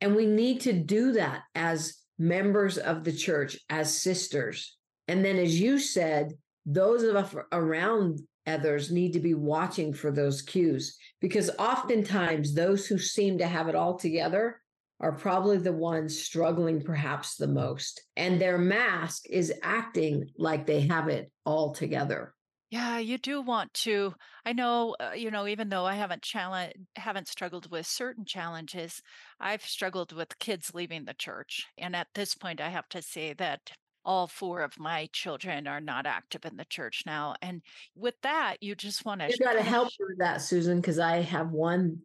and 0.00 0.16
we 0.16 0.26
need 0.26 0.60
to 0.62 0.72
do 0.72 1.12
that 1.12 1.42
as 1.54 1.94
members 2.18 2.78
of 2.78 3.04
the 3.04 3.12
church 3.12 3.56
as 3.70 3.96
sisters. 3.96 4.76
And 5.06 5.24
then 5.24 5.36
as 5.36 5.58
you 5.58 5.78
said 5.78 6.32
those 6.66 7.02
of 7.02 7.16
us 7.16 7.34
around 7.52 8.20
others 8.46 8.90
need 8.90 9.12
to 9.14 9.20
be 9.20 9.34
watching 9.34 9.92
for 9.92 10.10
those 10.10 10.42
cues 10.42 10.98
because 11.20 11.50
oftentimes 11.58 12.52
those 12.52 12.86
who 12.86 12.98
seem 12.98 13.38
to 13.38 13.46
have 13.46 13.68
it 13.68 13.74
all 13.74 13.96
together 13.96 14.60
are 15.00 15.12
probably 15.12 15.58
the 15.58 15.72
ones 15.72 16.18
struggling 16.18 16.82
perhaps 16.82 17.36
the 17.36 17.46
most. 17.46 18.02
And 18.16 18.40
their 18.40 18.58
mask 18.58 19.24
is 19.30 19.52
acting 19.62 20.30
like 20.36 20.66
they 20.66 20.80
have 20.88 21.08
it 21.08 21.30
all 21.44 21.72
together. 21.72 22.34
Yeah, 22.70 22.98
you 22.98 23.16
do 23.16 23.40
want 23.40 23.72
to. 23.74 24.14
I 24.44 24.52
know, 24.52 24.94
uh, 25.00 25.12
you 25.14 25.30
know, 25.30 25.46
even 25.46 25.70
though 25.70 25.86
I 25.86 25.94
haven't 25.94 26.22
challenge, 26.22 26.74
haven't 26.96 27.28
struggled 27.28 27.70
with 27.70 27.86
certain 27.86 28.26
challenges, 28.26 29.00
I've 29.40 29.62
struggled 29.62 30.12
with 30.12 30.38
kids 30.38 30.72
leaving 30.74 31.06
the 31.06 31.14
church. 31.14 31.66
And 31.78 31.96
at 31.96 32.08
this 32.14 32.34
point, 32.34 32.60
I 32.60 32.68
have 32.68 32.88
to 32.90 33.00
say 33.00 33.32
that 33.34 33.70
all 34.04 34.26
four 34.26 34.62
of 34.62 34.78
my 34.78 35.08
children 35.12 35.66
are 35.66 35.80
not 35.80 36.06
active 36.06 36.44
in 36.44 36.56
the 36.56 36.66
church 36.66 37.04
now. 37.06 37.36
And 37.40 37.62
with 37.94 38.14
that, 38.22 38.56
you 38.60 38.74
just 38.74 39.04
want 39.06 39.22
to. 39.22 39.28
You 39.28 39.38
got 39.38 39.54
to 39.54 39.62
help 39.62 39.88
with 39.98 40.18
that, 40.18 40.42
Susan, 40.42 40.78
because 40.78 40.98
I 40.98 41.22
have 41.22 41.50
one, 41.50 42.00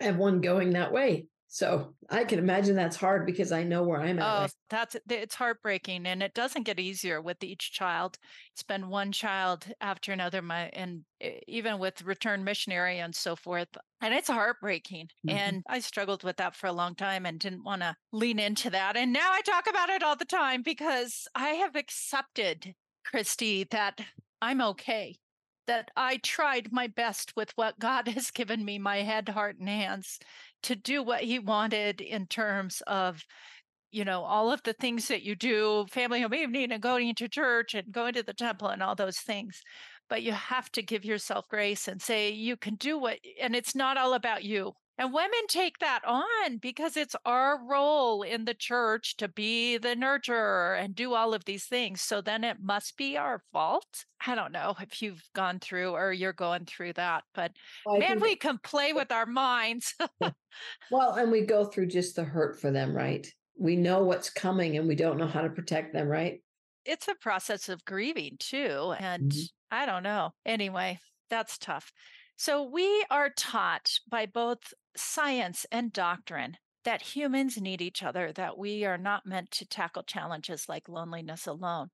I 0.00 0.04
have 0.04 0.16
one 0.16 0.40
going 0.40 0.70
that 0.70 0.92
way. 0.92 1.26
So 1.50 1.94
I 2.10 2.24
can 2.24 2.38
imagine 2.38 2.76
that's 2.76 2.96
hard 2.96 3.24
because 3.24 3.52
I 3.52 3.62
know 3.62 3.82
where 3.82 4.02
I'm 4.02 4.18
at. 4.18 4.42
Oh, 4.42 4.52
that's 4.68 4.96
it's 5.08 5.34
heartbreaking, 5.34 6.06
and 6.06 6.22
it 6.22 6.34
doesn't 6.34 6.64
get 6.64 6.78
easier 6.78 7.22
with 7.22 7.42
each 7.42 7.72
child. 7.72 8.18
It's 8.52 8.62
been 8.62 8.90
one 8.90 9.12
child 9.12 9.66
after 9.80 10.12
another, 10.12 10.42
my 10.42 10.68
and 10.74 11.04
even 11.48 11.78
with 11.78 12.02
return 12.02 12.44
missionary 12.44 12.98
and 12.98 13.14
so 13.14 13.34
forth, 13.34 13.68
and 14.02 14.12
it's 14.12 14.28
heartbreaking. 14.28 15.06
Mm-hmm. 15.26 15.38
And 15.38 15.62
I 15.66 15.80
struggled 15.80 16.22
with 16.22 16.36
that 16.36 16.54
for 16.54 16.66
a 16.66 16.72
long 16.72 16.94
time 16.94 17.24
and 17.24 17.40
didn't 17.40 17.64
want 17.64 17.80
to 17.80 17.96
lean 18.12 18.38
into 18.38 18.68
that. 18.68 18.98
And 18.98 19.10
now 19.10 19.30
I 19.32 19.40
talk 19.40 19.66
about 19.66 19.88
it 19.88 20.02
all 20.02 20.16
the 20.16 20.26
time 20.26 20.60
because 20.62 21.26
I 21.34 21.48
have 21.48 21.76
accepted, 21.76 22.74
Christy, 23.06 23.64
that 23.70 24.02
I'm 24.42 24.60
okay 24.60 25.16
that 25.68 25.90
I 25.96 26.16
tried 26.16 26.72
my 26.72 26.88
best 26.88 27.34
with 27.36 27.52
what 27.54 27.78
God 27.78 28.08
has 28.08 28.32
given 28.32 28.64
me 28.64 28.78
my 28.80 29.02
head, 29.02 29.28
heart, 29.28 29.58
and 29.60 29.68
hands 29.68 30.18
to 30.62 30.74
do 30.76 31.02
what 31.02 31.22
He 31.22 31.38
wanted 31.38 32.00
in 32.00 32.26
terms 32.26 32.82
of, 32.86 33.24
you 33.90 34.04
know, 34.04 34.22
all 34.24 34.50
of 34.52 34.62
the 34.64 34.74
things 34.74 35.08
that 35.08 35.22
you 35.22 35.34
do, 35.34 35.86
family 35.90 36.20
home 36.22 36.34
evening 36.34 36.72
and 36.72 36.82
going 36.82 37.14
to 37.14 37.28
church 37.28 37.74
and 37.74 37.92
going 37.92 38.14
to 38.14 38.22
the 38.22 38.34
temple 38.34 38.68
and 38.68 38.82
all 38.82 38.94
those 38.94 39.18
things. 39.18 39.62
but 40.08 40.22
you 40.22 40.32
have 40.32 40.70
to 40.72 40.82
give 40.82 41.04
yourself 41.04 41.46
grace 41.48 41.88
and 41.88 42.00
say 42.02 42.30
you 42.30 42.56
can 42.56 42.74
do 42.76 42.98
what, 42.98 43.18
and 43.40 43.54
it's 43.54 43.74
not 43.74 43.96
all 43.96 44.14
about 44.14 44.44
you. 44.44 44.72
And 44.98 45.12
women 45.12 45.46
take 45.46 45.78
that 45.78 46.02
on 46.04 46.58
because 46.58 46.96
it's 46.96 47.14
our 47.24 47.64
role 47.64 48.22
in 48.22 48.44
the 48.44 48.54
church 48.54 49.16
to 49.18 49.28
be 49.28 49.78
the 49.78 49.94
nurturer 49.94 50.76
and 50.82 50.92
do 50.92 51.14
all 51.14 51.34
of 51.34 51.44
these 51.44 51.66
things. 51.66 52.02
So 52.02 52.20
then 52.20 52.42
it 52.42 52.56
must 52.60 52.96
be 52.96 53.16
our 53.16 53.40
fault. 53.52 54.04
I 54.26 54.34
don't 54.34 54.50
know 54.50 54.74
if 54.80 55.00
you've 55.00 55.22
gone 55.36 55.60
through 55.60 55.92
or 55.92 56.12
you're 56.12 56.32
going 56.32 56.64
through 56.64 56.94
that, 56.94 57.22
but 57.32 57.52
well, 57.86 57.98
man, 57.98 58.18
we 58.18 58.34
can 58.34 58.58
play 58.58 58.92
with 58.92 59.12
our 59.12 59.26
minds. 59.26 59.94
well, 60.90 61.14
and 61.14 61.30
we 61.30 61.42
go 61.42 61.64
through 61.64 61.86
just 61.86 62.16
the 62.16 62.24
hurt 62.24 62.60
for 62.60 62.72
them, 62.72 62.92
right? 62.92 63.24
We 63.56 63.76
know 63.76 64.02
what's 64.02 64.30
coming 64.30 64.78
and 64.78 64.88
we 64.88 64.96
don't 64.96 65.18
know 65.18 65.28
how 65.28 65.42
to 65.42 65.50
protect 65.50 65.92
them, 65.92 66.08
right? 66.08 66.42
It's 66.84 67.06
a 67.06 67.14
process 67.14 67.68
of 67.68 67.84
grieving 67.84 68.36
too. 68.40 68.94
And 68.98 69.30
mm-hmm. 69.30 69.42
I 69.70 69.86
don't 69.86 70.02
know. 70.02 70.32
Anyway, 70.44 70.98
that's 71.30 71.56
tough. 71.56 71.92
So, 72.40 72.62
we 72.62 73.04
are 73.10 73.30
taught 73.30 73.98
by 74.08 74.24
both 74.24 74.72
science 74.96 75.66
and 75.72 75.92
doctrine 75.92 76.56
that 76.84 77.02
humans 77.02 77.60
need 77.60 77.82
each 77.82 78.00
other, 78.00 78.32
that 78.32 78.56
we 78.56 78.84
are 78.84 78.96
not 78.96 79.26
meant 79.26 79.50
to 79.50 79.66
tackle 79.66 80.04
challenges 80.04 80.68
like 80.68 80.88
loneliness 80.88 81.48
alone. 81.48 81.88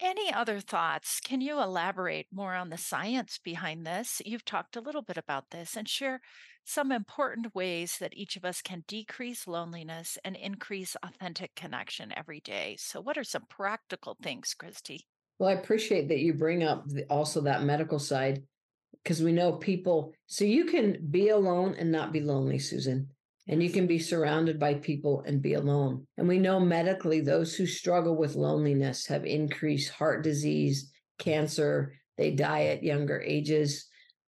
Any 0.00 0.32
other 0.32 0.58
thoughts? 0.58 1.20
Can 1.20 1.40
you 1.40 1.62
elaborate 1.62 2.26
more 2.32 2.54
on 2.54 2.70
the 2.70 2.76
science 2.76 3.38
behind 3.38 3.86
this? 3.86 4.20
You've 4.26 4.44
talked 4.44 4.74
a 4.74 4.80
little 4.80 5.02
bit 5.02 5.16
about 5.16 5.50
this 5.52 5.76
and 5.76 5.88
share 5.88 6.20
some 6.64 6.90
important 6.90 7.54
ways 7.54 7.96
that 8.00 8.16
each 8.16 8.34
of 8.34 8.44
us 8.44 8.62
can 8.62 8.82
decrease 8.88 9.46
loneliness 9.46 10.18
and 10.24 10.34
increase 10.34 10.96
authentic 11.00 11.54
connection 11.54 12.12
every 12.16 12.40
day. 12.40 12.74
So, 12.76 13.00
what 13.00 13.16
are 13.16 13.22
some 13.22 13.44
practical 13.48 14.16
things, 14.20 14.52
Christy? 14.52 15.06
Well, 15.38 15.50
I 15.50 15.52
appreciate 15.52 16.08
that 16.08 16.18
you 16.18 16.34
bring 16.34 16.64
up 16.64 16.88
also 17.08 17.42
that 17.42 17.62
medical 17.62 18.00
side 18.00 18.42
because 19.02 19.22
we 19.22 19.32
know 19.32 19.52
people 19.52 20.12
so 20.26 20.44
you 20.44 20.64
can 20.64 20.98
be 21.10 21.28
alone 21.28 21.74
and 21.78 21.90
not 21.90 22.12
be 22.12 22.20
lonely 22.20 22.58
susan 22.58 23.08
and 23.48 23.62
you 23.62 23.70
can 23.70 23.86
be 23.86 23.98
surrounded 23.98 24.58
by 24.58 24.74
people 24.74 25.22
and 25.26 25.42
be 25.42 25.54
alone 25.54 26.06
and 26.16 26.28
we 26.28 26.38
know 26.38 26.60
medically 26.60 27.20
those 27.20 27.54
who 27.54 27.66
struggle 27.66 28.16
with 28.16 28.36
loneliness 28.36 29.06
have 29.06 29.24
increased 29.24 29.90
heart 29.90 30.22
disease 30.22 30.90
cancer 31.18 31.92
they 32.20 32.30
die 32.30 32.64
at 32.64 32.82
younger 32.82 33.18
ages. 33.22 33.86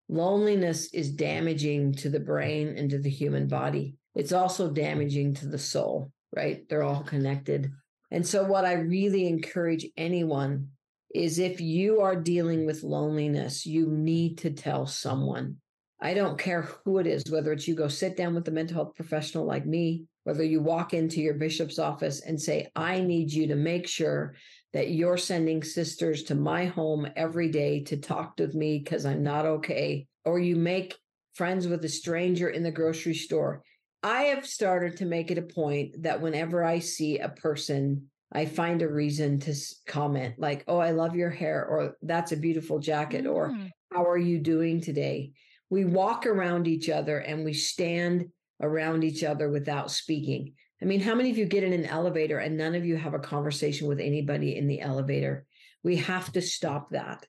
Loneliness 0.09 0.95
is 0.95 1.13
damaging 1.13 1.93
to 1.97 2.09
the 2.09 2.21
brain 2.21 2.75
and 2.79 2.89
to 2.89 2.99
the 2.99 3.11
human 3.11 3.49
body. 3.49 3.97
It's 4.15 4.33
also 4.33 4.71
damaging 4.71 5.35
to 5.35 5.47
the 5.47 5.59
soul 5.59 6.11
right? 6.35 6.67
They're 6.69 6.83
all 6.83 7.03
connected. 7.03 7.71
And 8.11 8.27
so 8.27 8.45
what 8.45 8.65
i 8.65 8.73
really 8.73 9.27
encourage 9.27 9.87
anyone 9.97 10.69
is 11.15 11.39
if 11.39 11.61
you 11.61 12.01
are 12.01 12.17
dealing 12.17 12.67
with 12.67 12.83
loneliness, 12.83 13.67
you 13.67 13.87
need 13.87 14.39
to 14.39 14.51
tell 14.51 14.87
someone. 14.87 15.57
I 16.01 16.15
don't 16.15 16.39
care 16.39 16.63
who 16.63 16.99
it 16.99 17.07
is, 17.07 17.23
whether 17.31 17.53
it's 17.53 17.69
you 17.69 17.77
go 17.77 17.87
sit 17.89 18.17
down 18.17 18.35
with 18.35 18.49
a 18.49 18.51
mental 18.51 18.75
health 18.75 18.97
professional 18.97 19.45
like 19.45 19.67
me, 19.67 20.05
whether 20.25 20.43
you 20.43 20.61
walk 20.61 20.95
into 20.95 21.21
your 21.21 21.35
bishop's 21.35 21.79
office 21.79 22.23
and 22.23 22.41
say, 22.41 22.69
I 22.75 23.01
need 23.01 23.33
you 23.33 23.47
to 23.49 23.55
make 23.55 23.87
sure 23.87 24.35
that 24.73 24.91
you're 24.91 25.17
sending 25.17 25.63
sisters 25.63 26.25
to 26.25 26.35
my 26.35 26.65
home 26.65 27.07
every 27.15 27.51
day 27.51 27.85
to 27.85 27.97
talk 27.97 28.35
with 28.39 28.55
me 28.55 28.79
because 28.79 29.07
I'm 29.07 29.23
not 29.23 29.47
okay, 29.47 30.07
or 30.25 30.41
you 30.41 30.57
make 30.57 30.97
friends 31.35 31.69
with 31.69 31.85
a 31.85 31.89
stranger 31.89 32.49
in 32.49 32.63
the 32.63 32.71
grocery 32.71 33.15
store. 33.15 33.63
I 34.03 34.25
have 34.25 34.47
started 34.47 34.97
to 34.97 35.05
make 35.05 35.31
it 35.31 35.39
a 35.39 35.43
point 35.43 36.03
that 36.03 36.21
whenever 36.21 36.65
I 36.65 36.81
see 36.81 37.19
a 37.19 37.29
person 37.29 38.11
I 38.33 38.47
find 38.47 38.83
a 38.83 38.89
reason 38.89 39.39
to 39.41 39.55
comment 39.87 40.35
like, 40.39 40.65
"Oh, 40.67 40.79
I 40.79 40.91
love 40.91 41.15
your 41.15 41.31
hair," 41.31 41.65
or 41.65 41.97
"That's 42.03 42.33
a 42.33 42.37
beautiful 42.37 42.79
jacket," 42.79 43.25
mm. 43.25 43.33
or 43.33 43.55
"How 43.93 44.05
are 44.05 44.19
you 44.19 44.39
doing 44.39 44.81
today?" 44.81 45.33
We 45.71 45.85
walk 45.85 46.27
around 46.27 46.69
each 46.69 46.89
other 46.89 47.19
and 47.19 47.45
we 47.45 47.55
stand 47.55 48.31
around 48.61 49.05
each 49.05 49.25
other 49.25 49.51
without 49.51 49.91
speaking. 49.91 50.55
I 50.81 50.85
mean, 50.85 51.01
how 51.01 51.15
many 51.15 51.31
of 51.31 51.39
you 51.39 51.47
get 51.47 51.65
in 51.65 51.73
an 51.73 51.87
elevator 51.87 52.39
and 52.39 52.57
none 52.57 52.75
of 52.75 52.85
you 52.85 52.97
have 52.97 53.15
a 53.15 53.19
conversation 53.19 53.87
with 53.87 54.01
anybody 54.01 54.57
in 54.57 54.67
the 54.67 54.81
elevator? 54.81 55.47
We 55.83 55.97
have 55.97 56.33
to 56.33 56.43
stop 56.43 56.91
that. 56.91 57.27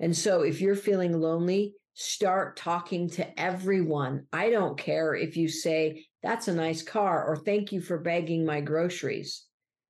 And 0.00 0.16
so 0.16 0.42
if 0.42 0.60
you're 0.60 0.74
feeling 0.74 1.18
lonely, 1.18 1.74
start 1.94 2.56
talking 2.56 3.10
to 3.10 3.40
everyone. 3.40 4.26
I 4.32 4.50
don't 4.50 4.78
care 4.78 5.14
if 5.14 5.36
you 5.36 5.48
say, 5.48 6.06
that's 6.22 6.48
a 6.48 6.54
nice 6.54 6.82
car, 6.82 7.24
or 7.26 7.36
thank 7.36 7.72
you 7.72 7.80
for 7.80 7.98
bagging 7.98 8.46
my 8.46 8.60
groceries. 8.60 9.44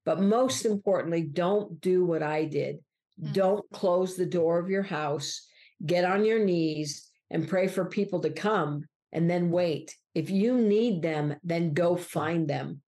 But 0.04 0.20
most 0.20 0.64
importantly, 0.64 1.22
don't 1.22 1.80
do 1.80 2.04
what 2.04 2.22
I 2.22 2.44
did. 2.44 2.76
Mm-hmm. 3.20 3.32
Don't 3.32 3.64
close 3.72 4.16
the 4.16 4.26
door 4.26 4.58
of 4.58 4.68
your 4.68 4.82
house, 4.82 5.46
get 5.84 6.04
on 6.04 6.24
your 6.24 6.44
knees 6.44 7.08
and 7.30 7.48
pray 7.48 7.68
for 7.68 7.84
people 7.84 8.20
to 8.20 8.30
come 8.30 8.84
and 9.12 9.30
then 9.30 9.50
wait. 9.50 9.94
If 10.14 10.30
you 10.30 10.56
need 10.56 11.02
them, 11.02 11.36
then 11.42 11.74
go 11.74 11.96
find 11.96 12.48
them. 12.48 12.80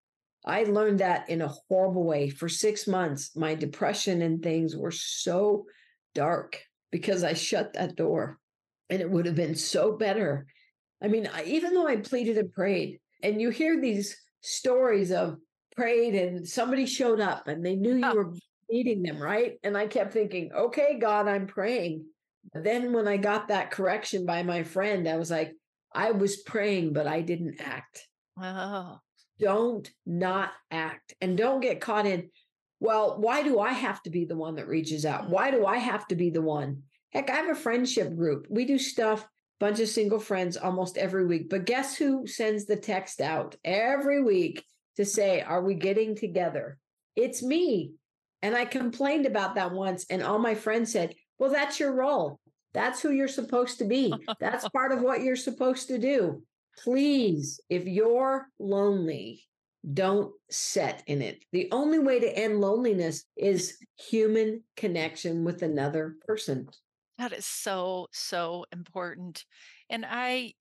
I 0.44 0.64
learned 0.64 1.00
that 1.00 1.30
in 1.30 1.40
a 1.40 1.52
horrible 1.68 2.04
way. 2.04 2.28
For 2.28 2.48
six 2.48 2.86
months, 2.86 3.34
my 3.34 3.54
depression 3.54 4.20
and 4.22 4.42
things 4.42 4.76
were 4.76 4.90
so 4.90 5.64
dark 6.14 6.60
because 6.90 7.24
I 7.24 7.32
shut 7.32 7.72
that 7.74 7.96
door. 7.96 8.38
And 8.90 9.00
it 9.00 9.10
would 9.10 9.24
have 9.24 9.34
been 9.34 9.54
so 9.54 9.92
better. 9.92 10.46
I 11.02 11.08
mean, 11.08 11.28
even 11.46 11.72
though 11.72 11.88
I 11.88 11.96
pleaded 11.96 12.36
and 12.36 12.52
prayed, 12.52 13.00
and 13.22 13.40
you 13.40 13.48
hear 13.48 13.80
these 13.80 14.14
stories 14.42 15.10
of 15.10 15.38
prayed 15.76 16.14
and 16.14 16.46
somebody 16.46 16.86
showed 16.86 17.20
up 17.20 17.48
and 17.48 17.64
they 17.64 17.76
knew 17.76 17.96
you 17.96 18.04
oh. 18.04 18.14
were 18.14 18.34
meeting 18.70 19.02
them, 19.02 19.18
right? 19.18 19.58
And 19.62 19.76
I 19.76 19.86
kept 19.86 20.12
thinking, 20.12 20.50
okay, 20.52 20.98
God, 20.98 21.28
I'm 21.28 21.46
praying. 21.46 22.04
But 22.52 22.64
then 22.64 22.92
when 22.92 23.08
I 23.08 23.16
got 23.16 23.48
that 23.48 23.70
correction 23.70 24.26
by 24.26 24.42
my 24.42 24.62
friend, 24.62 25.08
I 25.08 25.16
was 25.16 25.30
like, 25.30 25.52
I 25.92 26.10
was 26.10 26.38
praying, 26.38 26.92
but 26.92 27.06
I 27.06 27.20
didn't 27.20 27.60
act. 27.60 28.06
Oh. 28.40 28.98
Don't 29.38 29.90
not 30.06 30.50
act 30.70 31.14
and 31.20 31.36
don't 31.36 31.60
get 31.60 31.80
caught 31.80 32.06
in, 32.06 32.30
well, 32.80 33.20
why 33.20 33.42
do 33.42 33.60
I 33.60 33.72
have 33.72 34.02
to 34.02 34.10
be 34.10 34.24
the 34.24 34.36
one 34.36 34.56
that 34.56 34.68
reaches 34.68 35.06
out? 35.06 35.22
Mm-hmm. 35.22 35.32
Why 35.32 35.50
do 35.50 35.66
I 35.66 35.78
have 35.78 36.06
to 36.08 36.16
be 36.16 36.30
the 36.30 36.42
one? 36.42 36.82
Heck, 37.12 37.30
I 37.30 37.36
have 37.36 37.48
a 37.48 37.54
friendship 37.54 38.14
group. 38.14 38.46
We 38.50 38.64
do 38.64 38.78
stuff, 38.78 39.26
bunch 39.60 39.80
of 39.80 39.88
single 39.88 40.18
friends 40.18 40.56
almost 40.56 40.98
every 40.98 41.26
week. 41.26 41.48
But 41.48 41.64
guess 41.64 41.96
who 41.96 42.26
sends 42.26 42.66
the 42.66 42.76
text 42.76 43.20
out 43.20 43.56
every 43.64 44.22
week? 44.22 44.64
To 44.96 45.04
say, 45.04 45.40
Are 45.40 45.62
we 45.62 45.74
getting 45.74 46.16
together? 46.16 46.78
It's 47.16 47.42
me. 47.42 47.94
And 48.42 48.54
I 48.54 48.64
complained 48.64 49.26
about 49.26 49.54
that 49.54 49.72
once, 49.72 50.04
and 50.10 50.22
all 50.22 50.38
my 50.38 50.54
friends 50.54 50.92
said, 50.92 51.14
Well, 51.38 51.50
that's 51.50 51.80
your 51.80 51.92
role. 51.92 52.38
That's 52.72 53.00
who 53.00 53.10
you're 53.10 53.28
supposed 53.28 53.78
to 53.78 53.84
be. 53.84 54.12
That's 54.40 54.68
part 54.70 54.90
of 54.90 55.00
what 55.00 55.22
you're 55.22 55.36
supposed 55.36 55.86
to 55.88 55.98
do. 55.98 56.42
Please, 56.76 57.60
if 57.70 57.86
you're 57.86 58.48
lonely, 58.58 59.44
don't 59.92 60.32
set 60.50 61.04
in 61.06 61.22
it. 61.22 61.44
The 61.52 61.68
only 61.70 62.00
way 62.00 62.18
to 62.18 62.36
end 62.36 62.60
loneliness 62.60 63.26
is 63.36 63.78
human 63.96 64.64
connection 64.76 65.44
with 65.44 65.62
another 65.62 66.16
person. 66.26 66.68
That 67.18 67.32
is 67.32 67.46
so, 67.46 68.08
so 68.12 68.64
important. 68.72 69.44
And 69.88 70.04
I, 70.08 70.54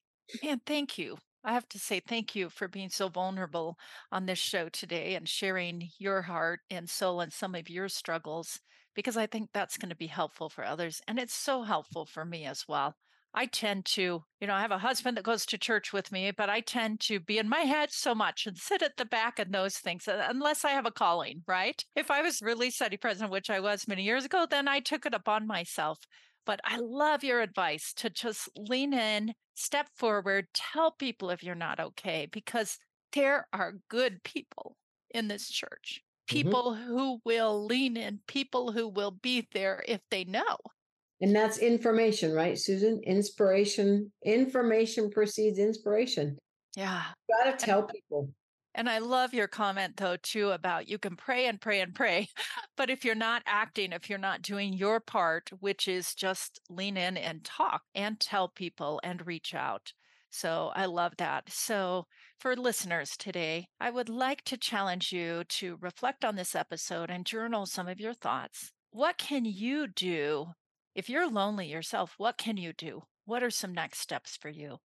man, 0.43 0.61
thank 0.67 0.99
you 0.99 1.17
I 1.43 1.53
have 1.53 1.67
to 1.69 1.79
say 1.79 1.99
thank 1.99 2.35
you 2.35 2.49
for 2.49 2.67
being 2.67 2.89
so 2.89 3.09
vulnerable 3.09 3.77
on 4.11 4.25
this 4.25 4.39
show 4.39 4.69
today 4.69 5.15
and 5.15 5.27
sharing 5.27 5.89
your 5.99 6.21
heart 6.21 6.61
and 6.69 6.89
soul 6.89 7.19
and 7.19 7.33
some 7.33 7.53
of 7.53 7.69
your 7.69 7.89
struggles, 7.89 8.61
because 8.95 9.17
I 9.17 9.27
think 9.27 9.49
that's 9.53 9.77
going 9.77 9.89
to 9.89 9.95
be 9.95 10.07
helpful 10.07 10.49
for 10.49 10.63
others. 10.63 11.01
And 11.07 11.19
it's 11.19 11.33
so 11.33 11.63
helpful 11.63 12.05
for 12.05 12.23
me 12.23 12.45
as 12.45 12.65
well. 12.67 12.95
I 13.33 13.47
tend 13.47 13.85
to, 13.85 14.23
you 14.39 14.47
know, 14.47 14.53
I 14.53 14.61
have 14.61 14.71
a 14.71 14.77
husband 14.77 15.17
that 15.17 15.23
goes 15.23 15.45
to 15.47 15.57
church 15.57 15.91
with 15.91 16.11
me, 16.11 16.31
but 16.31 16.49
I 16.49 16.61
tend 16.61 16.99
to 17.01 17.19
be 17.19 17.39
in 17.39 17.49
my 17.49 17.61
head 17.61 17.91
so 17.91 18.13
much 18.13 18.45
and 18.45 18.55
sit 18.55 18.83
at 18.83 18.95
the 18.97 19.05
back 19.05 19.39
and 19.39 19.51
those 19.51 19.77
things, 19.77 20.07
uh, 20.07 20.27
unless 20.29 20.63
I 20.63 20.69
have 20.69 20.85
a 20.85 20.91
calling, 20.91 21.43
right? 21.47 21.83
If 21.95 22.11
I 22.11 22.21
was 22.21 22.41
Relief 22.43 22.73
Society 22.73 22.95
president, 22.95 23.31
which 23.31 23.49
I 23.49 23.59
was 23.59 23.87
many 23.87 24.03
years 24.03 24.23
ago, 24.23 24.45
then 24.49 24.67
I 24.67 24.79
took 24.79 25.05
it 25.05 25.15
upon 25.15 25.47
myself. 25.47 25.97
But 26.45 26.59
I 26.63 26.77
love 26.77 27.23
your 27.23 27.41
advice 27.41 27.93
to 27.97 28.09
just 28.09 28.49
lean 28.57 28.93
in, 28.93 29.33
step 29.55 29.87
forward, 29.95 30.47
tell 30.53 30.91
people 30.91 31.29
if 31.29 31.43
you're 31.43 31.55
not 31.55 31.79
okay, 31.79 32.27
because 32.31 32.77
there 33.13 33.47
are 33.53 33.75
good 33.89 34.23
people 34.23 34.75
in 35.11 35.27
this 35.27 35.49
church. 35.49 36.01
Mm-hmm. 36.29 36.35
People 36.35 36.73
mm-hmm. 36.73 36.87
who 36.87 37.19
will 37.25 37.65
lean 37.65 37.97
in, 37.97 38.19
people 38.27 38.71
who 38.71 38.87
will 38.87 39.11
be 39.11 39.47
there 39.53 39.83
if 39.87 40.01
they 40.09 40.23
know. 40.25 40.57
And 41.21 41.33
that's 41.33 41.59
information, 41.59 42.33
right, 42.33 42.57
Susan? 42.57 42.99
Inspiration, 43.05 44.11
information 44.25 45.09
precedes 45.09 45.59
inspiration. 45.59 46.37
Yeah. 46.75 47.03
You 47.29 47.35
got 47.45 47.57
to 47.57 47.65
tell 47.65 47.83
people. 47.83 48.29
And 48.75 48.89
I 48.89 48.99
love 48.99 49.33
your 49.33 49.47
comment, 49.47 49.97
though, 49.97 50.17
too, 50.17 50.51
about 50.51 50.87
you 50.87 50.97
can 50.97 51.15
pray 51.15 51.45
and 51.47 51.59
pray 51.61 51.81
and 51.81 51.93
pray. 51.93 52.29
But 52.77 52.89
if 52.89 53.05
you're 53.05 53.15
not 53.15 53.43
acting, 53.45 53.91
if 53.93 54.09
you're 54.09 54.17
not 54.19 54.41
doing 54.41 54.73
your 54.73 54.99
part, 54.99 55.49
which 55.59 55.87
is 55.87 56.15
just 56.15 56.59
lean 56.69 56.97
in 56.97 57.17
and 57.17 57.43
talk 57.43 57.83
and 57.93 58.19
tell 58.19 58.47
people 58.49 58.99
and 59.03 59.25
reach 59.27 59.53
out. 59.53 59.93
So 60.31 60.71
I 60.75 60.85
love 60.85 61.13
that. 61.17 61.51
So, 61.51 62.07
for 62.39 62.55
listeners 62.55 63.15
today, 63.15 63.69
I 63.79 63.91
would 63.91 64.09
like 64.09 64.43
to 64.45 64.57
challenge 64.57 65.11
you 65.11 65.43
to 65.45 65.77
reflect 65.79 66.25
on 66.25 66.35
this 66.35 66.55
episode 66.55 67.09
and 67.11 67.25
journal 67.25 67.65
some 67.67 67.87
of 67.87 67.99
your 67.99 68.13
thoughts. 68.15 68.71
What 68.91 69.17
can 69.17 69.45
you 69.45 69.87
do 69.87 70.53
If 70.95 71.09
you're 71.09 71.29
lonely 71.29 71.67
yourself, 71.67 72.15
what 72.17 72.37
can 72.37 72.57
you 72.57 72.73
do? 72.73 73.03
What 73.25 73.43
are 73.43 73.51
some 73.51 73.73
next 73.73 73.99
steps 73.99 74.37
for 74.37 74.49
you? 74.49 74.79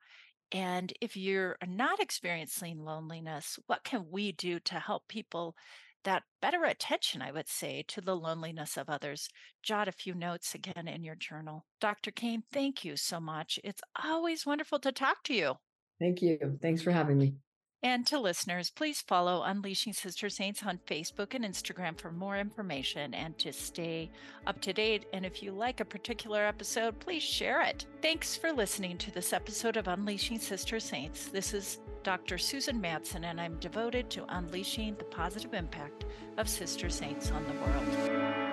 And 0.52 0.92
if 1.00 1.16
you're 1.16 1.56
not 1.66 2.00
experiencing 2.00 2.78
loneliness, 2.78 3.58
what 3.66 3.84
can 3.84 4.06
we 4.10 4.32
do 4.32 4.58
to 4.60 4.74
help 4.76 5.06
people 5.08 5.54
that 6.04 6.22
better 6.40 6.64
attention, 6.64 7.20
I 7.20 7.32
would 7.32 7.48
say, 7.48 7.84
to 7.88 8.00
the 8.00 8.16
loneliness 8.16 8.76
of 8.76 8.88
others? 8.88 9.28
Jot 9.62 9.88
a 9.88 9.92
few 9.92 10.14
notes 10.14 10.54
again 10.54 10.88
in 10.88 11.04
your 11.04 11.16
journal. 11.16 11.66
Dr. 11.80 12.10
Kane, 12.10 12.44
thank 12.52 12.84
you 12.84 12.96
so 12.96 13.20
much. 13.20 13.58
It's 13.62 13.82
always 14.02 14.46
wonderful 14.46 14.78
to 14.80 14.92
talk 14.92 15.22
to 15.24 15.34
you. 15.34 15.54
Thank 16.00 16.22
you. 16.22 16.58
Thanks 16.62 16.80
for 16.80 16.92
having 16.92 17.18
me. 17.18 17.34
And 17.82 18.04
to 18.08 18.18
listeners, 18.18 18.70
please 18.70 19.02
follow 19.02 19.44
Unleashing 19.44 19.92
Sister 19.92 20.28
Saints 20.28 20.64
on 20.64 20.80
Facebook 20.88 21.34
and 21.34 21.44
Instagram 21.44 21.96
for 21.96 22.10
more 22.10 22.36
information 22.36 23.14
and 23.14 23.38
to 23.38 23.52
stay 23.52 24.10
up 24.48 24.60
to 24.62 24.72
date. 24.72 25.06
And 25.12 25.24
if 25.24 25.44
you 25.44 25.52
like 25.52 25.78
a 25.78 25.84
particular 25.84 26.44
episode, 26.44 26.98
please 26.98 27.22
share 27.22 27.62
it. 27.62 27.86
Thanks 28.02 28.36
for 28.36 28.52
listening 28.52 28.98
to 28.98 29.12
this 29.12 29.32
episode 29.32 29.76
of 29.76 29.86
Unleashing 29.86 30.40
Sister 30.40 30.80
Saints. 30.80 31.26
This 31.26 31.54
is 31.54 31.78
Dr. 32.02 32.36
Susan 32.36 32.82
Madsen, 32.82 33.24
and 33.24 33.40
I'm 33.40 33.56
devoted 33.60 34.10
to 34.10 34.24
unleashing 34.28 34.96
the 34.96 35.04
positive 35.04 35.54
impact 35.54 36.04
of 36.36 36.48
Sister 36.48 36.90
Saints 36.90 37.30
on 37.30 37.44
the 37.44 37.52
world. 37.52 38.47